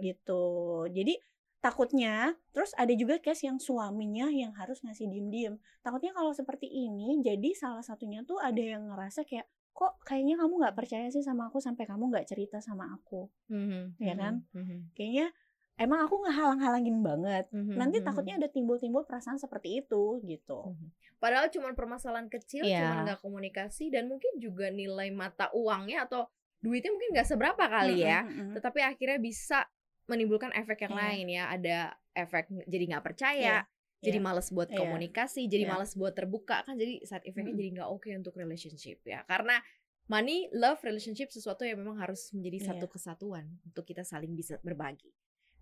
gitu 0.02 0.44
jadi 0.90 1.14
takutnya 1.62 2.34
terus 2.52 2.74
ada 2.74 2.90
juga 2.98 3.22
case 3.22 3.46
yang 3.46 3.62
suaminya 3.62 4.26
yang 4.34 4.50
harus 4.58 4.82
ngasih 4.82 5.06
diem-diem 5.06 5.56
takutnya 5.80 6.10
kalau 6.12 6.34
seperti 6.34 6.66
ini 6.66 7.22
jadi 7.22 7.54
salah 7.54 7.86
satunya 7.86 8.26
tuh 8.26 8.42
ada 8.42 8.58
yang 8.58 8.90
ngerasa 8.90 9.22
kayak 9.24 9.46
kok 9.72 10.02
kayaknya 10.04 10.42
kamu 10.42 10.58
nggak 10.58 10.76
percaya 10.76 11.08
sih 11.08 11.22
sama 11.22 11.48
aku 11.48 11.62
sampai 11.62 11.86
kamu 11.86 12.10
nggak 12.12 12.28
cerita 12.28 12.58
sama 12.60 12.90
aku 12.92 13.30
Mhm, 13.48 14.02
Ya 14.02 14.14
mhm, 14.14 14.20
kan? 14.20 14.34
mhm. 14.58 14.78
kayaknya 14.98 15.30
emang 15.78 16.06
aku 16.06 16.22
ngehalang-halangin 16.22 17.02
banget. 17.02 17.46
Mhm, 17.50 17.74
Nanti 17.74 17.98
mhm, 18.02 18.06
takutnya 18.06 18.36
ada 18.38 18.46
timbul-timbul 18.46 19.02
perasaan 19.02 19.42
seperti 19.42 19.82
itu 19.82 20.22
gitu. 20.22 20.74
mhm. 20.74 20.88
Padahal 21.18 21.50
cuma 21.50 21.74
permasalahan 21.74 22.30
kecil, 22.30 22.66
Iya. 22.66 22.82
cuma 22.86 22.96
nggak 23.06 23.20
komunikasi 23.22 23.90
dan 23.90 24.06
mungkin 24.06 24.38
juga 24.38 24.70
nilai 24.70 25.10
mata 25.10 25.50
uangnya 25.54 26.06
atau 26.06 26.30
duitnya 26.62 26.94
mungkin 26.94 27.10
nggak 27.18 27.30
seberapa 27.30 27.64
kali 27.66 27.98
ya. 28.06 28.22
Mm-mm. 28.22 28.54
Tetapi 28.58 28.80
akhirnya 28.82 29.18
bisa 29.18 29.66
menimbulkan 30.12 30.52
efek 30.52 30.84
yang 30.84 30.94
Iya. 30.94 31.02
lain 31.08 31.26
ya. 31.32 31.44
Ada 31.48 31.78
efek 32.12 32.44
jadi 32.68 32.84
nggak 32.92 33.06
percaya, 33.08 33.64
Iya, 33.64 34.04
jadi 34.04 34.20
iya. 34.20 34.26
males 34.28 34.48
buat 34.52 34.68
Iya. 34.68 34.78
komunikasi, 34.84 35.48
jadi 35.48 35.64
Iya. 35.64 35.72
males 35.72 35.92
buat 35.96 36.12
terbuka 36.12 36.68
kan. 36.68 36.76
Jadi 36.76 37.08
side 37.08 37.24
effectnya 37.24 37.56
Mm-mm. 37.56 37.62
jadi 37.64 37.70
nggak 37.80 37.90
oke 37.90 38.10
untuk 38.12 38.36
relationship 38.36 39.00
ya. 39.08 39.24
Karena 39.24 39.64
money, 40.12 40.52
love, 40.52 40.84
relationship 40.84 41.32
sesuatu 41.32 41.64
yang 41.64 41.80
memang 41.80 41.96
harus 41.96 42.28
menjadi 42.36 42.76
satu 42.76 42.86
Iya. 42.86 42.94
kesatuan 42.94 43.46
untuk 43.64 43.88
kita 43.88 44.04
saling 44.04 44.36
bisa 44.36 44.60
berbagi. 44.60 45.08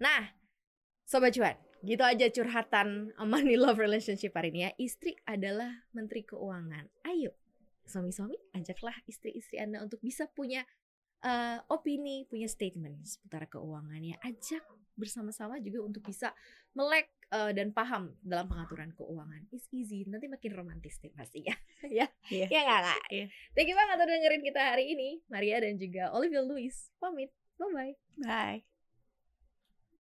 Nah, 0.02 0.34
Sobat 1.06 1.34
Cuan, 1.34 1.58
gitu 1.82 2.06
aja 2.06 2.30
curhatan 2.30 3.10
money 3.34 3.58
love 3.58 3.82
relationship 3.82 4.30
hari 4.34 4.54
ini 4.54 4.70
ya. 4.70 4.72
Istri 4.78 5.18
adalah 5.26 5.86
menteri 5.90 6.22
keuangan. 6.22 6.86
Ayo, 7.06 7.34
suami-suami 7.90 8.38
ajaklah 8.54 8.94
istri-istri 9.10 9.58
Anda 9.58 9.82
untuk 9.82 9.98
bisa 10.02 10.30
punya 10.30 10.70
eh, 11.22 11.58
opini, 11.68 12.24
punya 12.26 12.48
statement 12.48 13.04
seputar 13.04 13.48
keuangan 13.48 14.02
ya. 14.02 14.18
Ajak 14.22 14.64
bersama-sama 15.00 15.64
juga 15.64 15.80
untuk 15.88 16.04
bisa 16.04 16.36
melek 16.76 17.08
eh, 17.32 17.52
dan 17.56 17.72
paham 17.72 18.12
dalam 18.20 18.48
pengaturan 18.48 18.92
keuangan. 18.94 19.48
It's 19.50 19.68
easy, 19.72 20.04
nanti 20.06 20.28
makin 20.28 20.52
romantis 20.54 21.00
deh 21.00 21.12
pastinya. 21.16 21.56
ya, 21.88 22.08
Iya. 22.30 22.48
ya 22.52 22.60
nggak 22.68 22.82
Kak? 22.84 23.02
Iya. 23.10 23.26
Thank 23.56 23.70
you 23.72 23.78
banget 23.80 23.96
udah 23.96 24.08
dengerin 24.08 24.44
kita 24.44 24.62
hari 24.76 24.86
ini. 24.92 25.10
Maria 25.28 25.64
dan 25.64 25.80
juga 25.80 26.12
Olivia 26.12 26.44
Louis 26.44 26.76
pamit. 27.00 27.32
Bye-bye. 27.60 27.94
Bye. 28.24 28.69